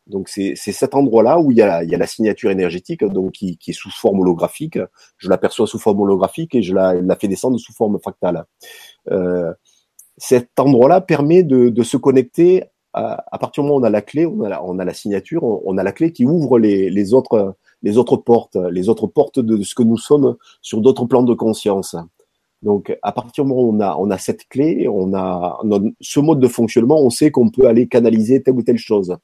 [0.07, 3.91] Donc c'est cet endroit-là où il y, a, la signature énergétique, donc qui, est sous
[3.91, 4.79] forme holographique.
[5.17, 8.45] Je l'aperçois sous forme holographique et je la, fais descendre sous forme fractale.
[9.11, 9.53] Euh,
[10.17, 12.63] cet endroit-là permet de, se connecter
[12.93, 14.41] à, à, partir du moment où on a la clé, on
[14.79, 17.55] a la, signature, on, a la clé qui ouvre les, autres,
[18.17, 21.95] portes, les autres portes de ce que nous sommes sur d'autres plans de conscience.
[22.61, 25.59] Donc, à partir du moment où on a, cette clé, on a
[25.99, 29.17] ce mode de fonctionnement, on sait qu'on peut aller canaliser telle ou telle chose.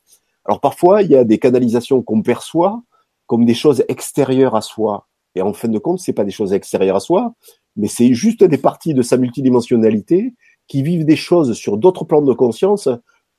[0.48, 2.82] Alors parfois, il y a des canalisations qu'on perçoit
[3.26, 5.08] comme des choses extérieures à soi.
[5.36, 7.34] Et en fin de compte, c'est pas des choses extérieures à soi,
[7.76, 10.34] mais c'est juste des parties de sa multidimensionnalité
[10.68, 12.90] qui vivent des choses sur d'autres plans de conscience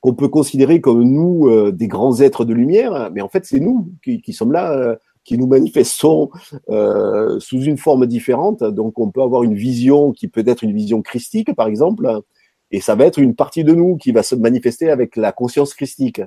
[0.01, 3.59] qu'on peut considérer comme nous euh, des grands êtres de lumière, mais en fait c'est
[3.59, 4.95] nous qui, sommes là euh,
[5.25, 6.31] qui nous manifestons
[6.71, 8.63] euh, sous une forme différente.
[8.63, 12.23] Donc, on peut avoir une vision qui peut être une vision christique, par exemple,
[12.71, 15.75] et ça va être une partie de nous qui va se manifester avec la conscience
[15.75, 16.23] christique.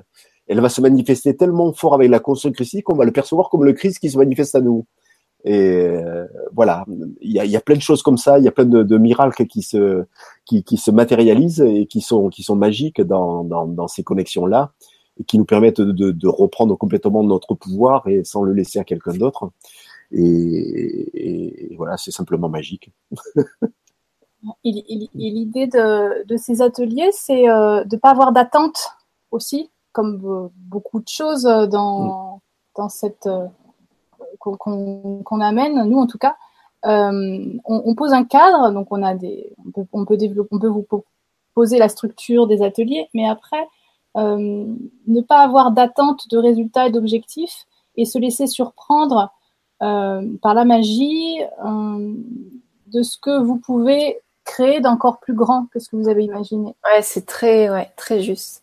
[0.48, 3.64] Elle va se manifester tellement fort avec la conscience christique qu'on va le percevoir comme
[3.64, 4.86] le Christ qui se manifeste à nous.
[5.44, 6.84] Et euh, voilà,
[7.20, 9.62] il y a, plein de choses comme ça, il y a plein de, miracles qui
[9.62, 10.04] se
[10.44, 14.72] qui, se matérialisent et qui sont qui sont magiques dans, dans, ces connexions là
[15.18, 19.14] et qui nous permettent de, reprendre complètement notre pouvoir et sans le laisser à quelqu'un
[19.14, 19.50] d'autre.
[20.12, 22.90] Et, et, voilà, c'est simplement magique.
[24.64, 24.70] et,
[25.14, 28.90] l'idée de, de, ces ateliers, c'est euh, de ne pas avoir d'attente
[29.32, 32.40] aussi, comme beaucoup de choses dans, mm.
[32.76, 33.46] dans cette euh,
[34.38, 36.36] qu'on amène, nous en tout cas.
[36.84, 40.48] Euh, on, on, pose un cadre, donc on a des, on peut, on peut développer,
[40.52, 40.84] on peut vous
[41.54, 43.68] poser la structure des ateliers, mais après,
[44.16, 44.66] euh,
[45.06, 47.66] ne pas avoir d'attente de résultats et d'objectifs
[47.96, 49.32] et se laisser surprendre
[49.82, 52.14] euh, par la magie euh,
[52.88, 56.74] de ce que vous pouvez créer d'encore plus grand que ce que vous avez imaginé.
[56.84, 58.61] Ouais, c'est très, ouais, très juste.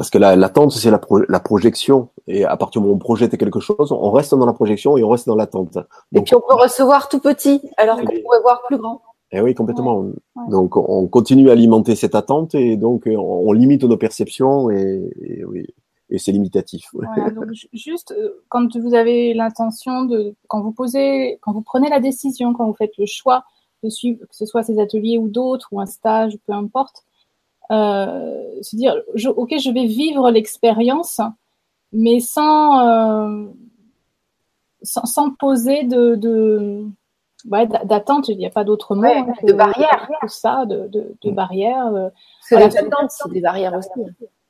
[0.00, 0.98] Parce que l'attente, c'est la,
[1.28, 2.08] la, projection.
[2.26, 4.96] Et à partir du moment où on projette quelque chose, on reste dans la projection
[4.96, 5.76] et on reste dans l'attente.
[6.14, 9.02] Et puis on peut recevoir tout petit, alors qu'on pourrait voir plus grand.
[9.30, 10.06] Eh oui, complètement.
[10.48, 15.10] Donc, on continue à alimenter cette attente et donc euh, on limite nos perceptions et,
[15.20, 15.66] et oui,
[16.08, 16.88] et c'est limitatif.
[16.94, 21.90] Voilà, donc juste euh, quand vous avez l'intention de, quand vous posez, quand vous prenez
[21.90, 23.44] la décision, quand vous faites le choix
[23.84, 27.04] de suivre, que ce soit ces ateliers ou d'autres ou un stage, peu importe,
[27.70, 31.20] se dire, je, ok, je vais vivre l'expérience,
[31.92, 33.46] mais sans, euh,
[34.82, 36.84] sans, sans poser de, de
[37.50, 39.04] ouais, d'attente, il n'y a pas d'autre mot.
[39.04, 40.08] Hein, de barrière.
[40.20, 41.86] Tout ça, de, de, de barrière.
[41.94, 42.08] Euh,
[42.50, 43.88] voilà, c'est des barrières aussi.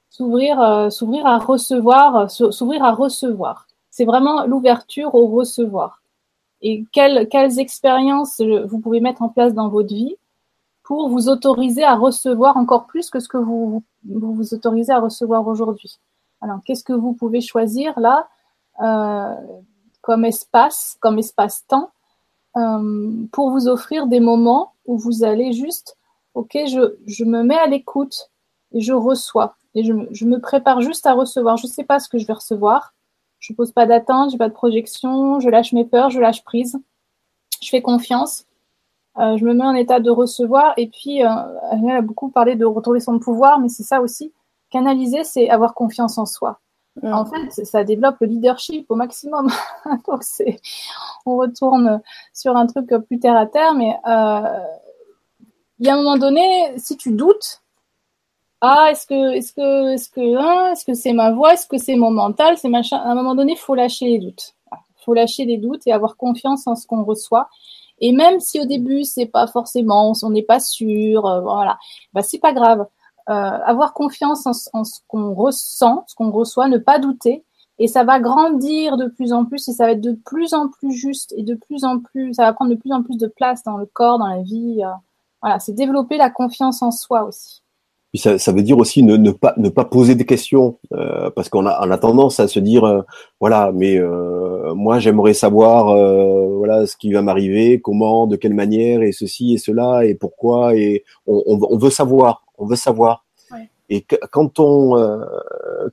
[0.09, 3.67] S'ouvrir, euh, s'ouvrir à recevoir, s'ouvrir à recevoir.
[3.91, 6.03] C'est vraiment l'ouverture au recevoir.
[6.63, 10.17] Et quelles, quelles expériences vous pouvez mettre en place dans votre vie
[10.91, 15.47] pour vous autoriser à recevoir encore plus que ce que vous vous, autorisez à recevoir
[15.47, 16.01] aujourd'hui.
[16.41, 18.29] Alors, qu'est-ce que vous pouvez choisir là
[18.83, 19.37] euh,
[20.01, 21.91] comme espace, comme espace-temps
[22.57, 25.97] euh, pour vous offrir des moments où vous allez juste,
[26.35, 28.29] ok, je, je me mets à l'écoute
[28.73, 29.55] et je reçois.
[29.77, 31.57] Et je, je, me prépare juste à recevoir.
[31.57, 32.95] Je ne sais pas ce que je vais recevoir.
[33.39, 36.19] Je ne pose pas d'attente, je n'ai pas de projection, je lâche mes peurs, je
[36.19, 36.81] lâche prise.
[37.63, 38.45] Je fais confiance.
[39.21, 40.73] Euh, je me mets en état de recevoir.
[40.77, 41.29] Et puis, euh,
[41.73, 44.33] elle a beaucoup parlé de retrouver son pouvoir, mais c'est ça aussi.
[44.71, 46.61] Canaliser, c'est avoir confiance en soi.
[47.03, 47.13] Mm.
[47.13, 49.49] En fait, ça développe le leadership au maximum.
[50.09, 50.61] Donc, c'est,
[51.27, 52.01] on retourne
[52.33, 54.59] sur un truc plus terre à terre, mais euh,
[55.79, 57.63] il y a un moment donné, si tu doutes,
[58.63, 61.79] ah, est-ce que, est-ce que, est-ce que, hein, est-ce que c'est ma voix, est-ce que
[61.79, 62.99] c'est mon mental, c'est machin.
[62.99, 64.55] À un moment donné, il faut lâcher les doutes.
[64.73, 67.49] Il faut lâcher les doutes et avoir confiance en ce qu'on reçoit.
[68.01, 71.79] Et même si au début c'est pas forcément, on n'est pas sûr, euh, voilà,
[72.13, 72.87] bah c'est pas grave.
[73.29, 77.45] Euh, avoir confiance en, ce qu'on ressent, ce qu'on reçoit, ne pas douter,
[77.79, 80.69] et ça va grandir de plus en plus et ça va être de plus en
[80.69, 83.27] plus juste et de plus en plus, ça va prendre de plus en plus de
[83.27, 84.83] place dans le corps, dans la vie.
[84.85, 84.91] Euh,
[85.43, 87.63] voilà, c'est développer la confiance en soi aussi.
[88.11, 91.31] Puis ça, ça veut dire aussi ne, ne, pas ne pas poser des questions euh,
[91.31, 93.03] parce qu'on a, on a tendance à se dire euh,
[93.39, 98.55] voilà mais euh, moi j'aimerais savoir euh, voilà ce qui va m'arriver comment de quelle
[98.55, 102.77] manière et ceci et cela et pourquoi et on, on, on veut savoir on veut
[102.77, 103.25] savoir.
[103.93, 105.19] Et quand on euh,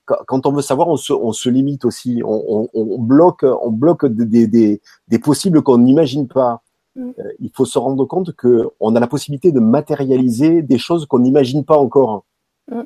[0.06, 2.22] quand on veut savoir, on se, on se limite aussi.
[2.24, 6.62] On, on, bloque on bloque des, des, des possibles qu'on n'imagine pas.
[6.98, 11.06] Euh, il faut se rendre compte que on a la possibilité de matérialiser des choses
[11.06, 12.26] qu'on n'imagine pas encore.
[12.72, 12.82] Mm.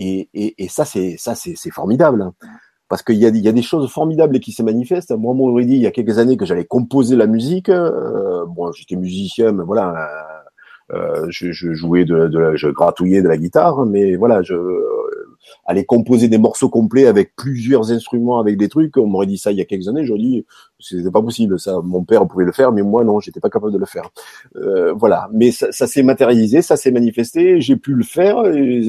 [0.00, 2.30] Et, et, et, ça, c'est ça, c'est formidable.
[2.88, 5.12] Parce qu'il y a, y a des choses formidables qui se manifestent.
[5.12, 7.68] Moi, on m'aurait dit il y a quelques années que j'allais composer la musique.
[7.68, 10.08] Euh, bon, j'étais musicien, mais voilà,
[10.92, 14.54] euh, je, je, jouais de, de, je gratouillais de la guitare, mais voilà, je
[15.64, 18.96] aller composer des morceaux complets avec plusieurs instruments, avec des trucs.
[18.96, 20.04] On m'aurait dit ça il y a quelques années.
[20.04, 20.46] J'aurais dit
[20.80, 21.58] c'était pas possible.
[21.58, 24.10] Ça, mon père pouvait le faire, mais moi non, j'étais pas capable de le faire.
[24.56, 25.28] Euh, voilà.
[25.32, 27.60] Mais ça, s'est matérialisé, ça s'est manifesté.
[27.60, 28.82] J'ai pu le faire et,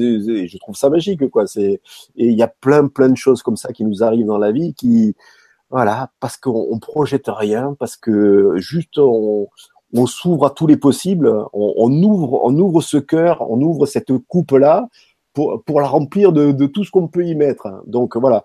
[0.46, 1.46] je trouve ça magique, quoi.
[1.46, 1.80] C'est
[2.16, 4.52] et il y a plein plein de choses comme ça qui nous arrivent dans la
[4.52, 5.14] vie qui
[5.70, 9.46] voilà, parce qu'on on projette rien, parce que juste on,
[9.92, 14.12] on s'ouvre à tous les possibles, on, ouvre, on ouvre ce cœur, on ouvre cette
[14.28, 14.88] coupe là
[15.32, 17.68] pour, pour la remplir de, de tout ce qu'on peut y mettre.
[17.86, 18.44] Donc voilà,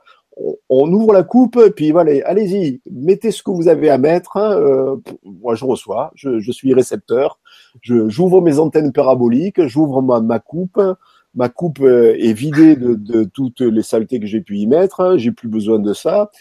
[0.69, 4.37] on, ouvre la coupe et puis voilà, allez-y, mettez ce que vous avez à mettre.
[4.37, 7.39] Hein, euh, moi, je reçois, je, je suis récepteur,
[7.81, 10.81] j'ouvre mes antennes paraboliques, j'ouvre ma, ma coupe.
[11.37, 15.17] Ma coupe euh, est vidée de, de toutes les saletés que j'ai pu y mettre.
[15.17, 16.31] J'ai plus besoin de ça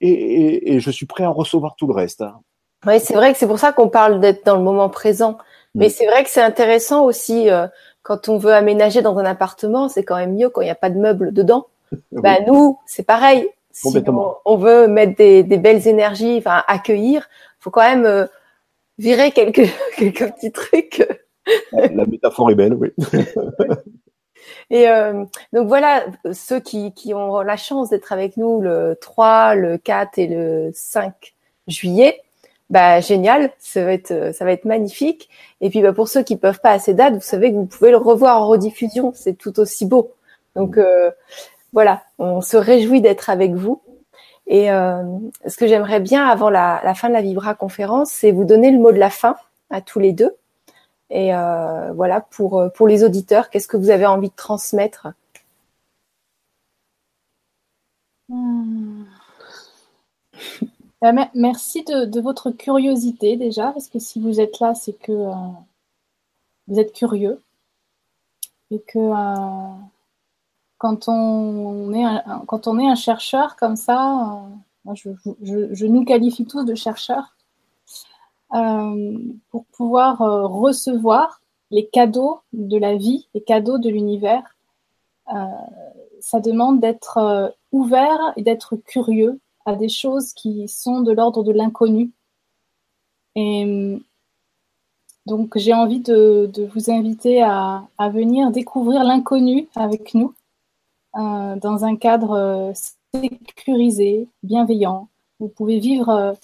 [0.00, 2.22] et, je suis prêt à recevoir tout le reste.
[2.22, 2.40] Hein.
[2.86, 5.38] Oui, c'est vrai que c'est pour ça qu'on parle d'être dans le moment présent.
[5.74, 5.90] Mais mm.
[5.90, 7.66] c'est vrai que c'est intéressant aussi euh,
[8.04, 10.76] quand on veut aménager dans un appartement, c'est quand même mieux quand il n'y a
[10.76, 11.66] pas de meubles dedans.
[12.12, 13.48] Bah nous, c'est pareil.
[13.70, 13.88] Si
[14.44, 17.28] on, veut mettre des, belles énergies, enfin accueillir,
[17.58, 18.26] faut quand même euh,
[18.98, 21.06] virer quelques quelques petits trucs.
[21.72, 22.92] La métaphore est belle, oui.
[24.70, 29.54] Et euh, donc voilà, ceux qui, qui ont la chance d'être avec nous le 3,
[29.54, 31.34] le 4 et le 5
[31.66, 32.20] juillet,
[32.70, 35.28] bah génial, ça va être ça va être magnifique.
[35.60, 37.66] Et puis bah, pour ceux qui peuvent pas à ces dates, vous savez que vous
[37.66, 40.12] pouvez le revoir en rediffusion, c'est tout aussi beau.
[40.56, 41.10] Donc euh,
[41.72, 43.82] voilà, on se réjouit d'être avec vous.
[44.46, 45.02] Et euh,
[45.46, 48.70] ce que j'aimerais bien avant la, la, fin de la Vibra conférence, c'est vous donner
[48.70, 49.36] le mot de la fin
[49.70, 50.36] à tous les deux.
[51.10, 55.08] Et euh, voilà, pour, euh, pour les auditeurs, qu'est-ce que vous avez envie de transmettre?
[58.28, 59.04] Hmm.
[61.12, 65.34] Bah, Merci de, votre curiosité déjà, parce que si vous êtes là, c'est que euh,
[66.68, 67.40] vous êtes curieux.
[68.70, 68.98] Et que
[70.78, 74.42] quand, on est un, quand on est un chercheur comme ça,
[74.92, 77.34] je, nous qualifie tous de chercheurs,
[78.54, 79.18] euh,
[79.50, 81.40] pour pouvoir euh, recevoir
[81.70, 84.56] les cadeaux de la vie, les cadeaux de l'univers.
[85.34, 85.46] Euh,
[86.20, 91.52] ça demande d'être ouvert et d'être curieux à des choses qui sont de l'ordre de
[91.52, 92.12] l'inconnu.
[93.34, 94.00] Et
[95.26, 100.34] donc j'ai envie de, vous inviter à, venir découvrir l'inconnu avec nous
[101.14, 102.72] dans un cadre
[103.14, 105.08] sécurisé, bienveillant.
[105.40, 106.36] Vous pouvez vivre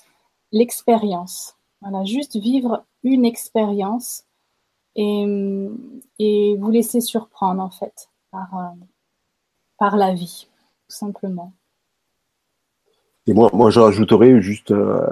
[0.53, 1.57] l'expérience.
[1.81, 4.25] Voilà, juste vivre une expérience
[4.97, 5.25] et,
[6.59, 8.85] vous laisser surprendre en fait par, euh,
[9.79, 10.47] par la vie,
[10.89, 11.53] tout simplement.
[13.31, 15.07] Et moi, moi je rajouterais juste euh,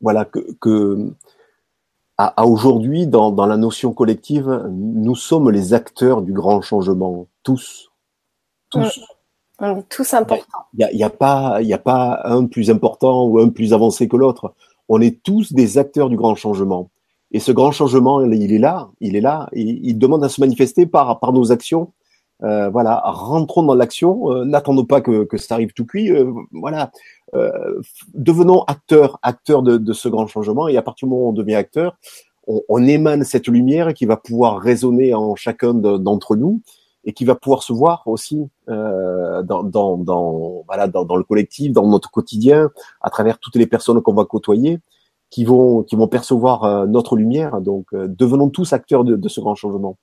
[0.00, 1.12] voilà que,
[2.16, 7.90] à, aujourd'hui, dans, la notion collective, nous sommes les acteurs du grand changement, tous.
[8.70, 9.00] Tous.
[9.90, 10.66] tous importants.
[10.72, 14.16] Il n'y a, a, pas, a pas un plus important ou un plus avancé que
[14.16, 14.54] l'autre
[14.88, 16.90] on est tous des acteurs du grand changement.
[17.30, 20.40] Et ce grand changement, il est là, il est là, et il demande à se
[20.40, 21.92] manifester par, par nos actions.
[22.44, 26.10] Euh, voilà, rentrons dans l'action, euh, n'attendons pas que, que ça arrive tout cuit.
[26.12, 26.90] Euh, voilà,
[28.14, 30.68] devenons acteurs, acteurs de, ce grand changement.
[30.68, 31.96] Et à partir du moment où on devient acteur,
[32.46, 36.62] on, émane cette lumière qui va pouvoir résonner en chacun d'entre nous
[37.04, 41.24] et qui va pouvoir se voir aussi euh, dans, dans, dans, voilà, dans, dans, le
[41.24, 42.70] collectif, dans notre quotidien,
[43.00, 44.80] à travers toutes les personnes qu'on va côtoyer,
[45.30, 47.60] qui vont, qui vont percevoir euh, notre lumière.
[47.60, 49.96] Donc, euh, devenons tous acteurs de, de ce grand changement.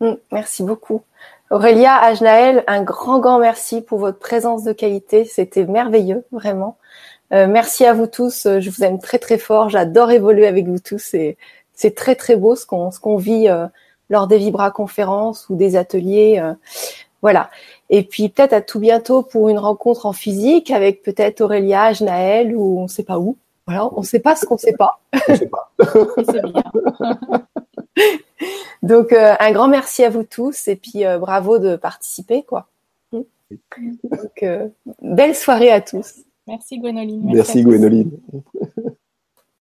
[0.00, 1.02] Mm, merci beaucoup.
[1.50, 5.24] Aurélia, Ajnaël, un grand, grand merci pour votre présence de qualité.
[5.24, 6.76] C'était merveilleux, vraiment.
[7.32, 8.46] Euh, merci à vous tous.
[8.58, 9.70] Je vous aime très, très fort.
[9.70, 11.14] J'adore évoluer avec vous tous.
[11.14, 11.36] Et
[11.72, 13.48] c'est très, très beau ce qu'on ce qu'on vit
[14.10, 16.40] lors des Vibra conférences ou des ateliers.
[16.42, 16.54] Euh,
[17.22, 17.50] voilà.
[17.90, 22.54] Et puis peut-être à tout bientôt pour une rencontre en physique avec peut-être Aurélia, Naël
[22.56, 23.36] ou on ne sait pas où.
[23.66, 25.00] Voilà, on ne sait pas ce qu'on ne sait pas.
[25.28, 25.70] On sait pas.
[28.82, 32.68] Donc euh, un grand merci à vous tous et puis euh, bravo de participer quoi.
[33.12, 34.44] Donc
[35.00, 36.14] belle soirée à tous.
[36.46, 37.22] Merci Gwénoline.
[37.24, 38.10] Merci, merci Gwénoline.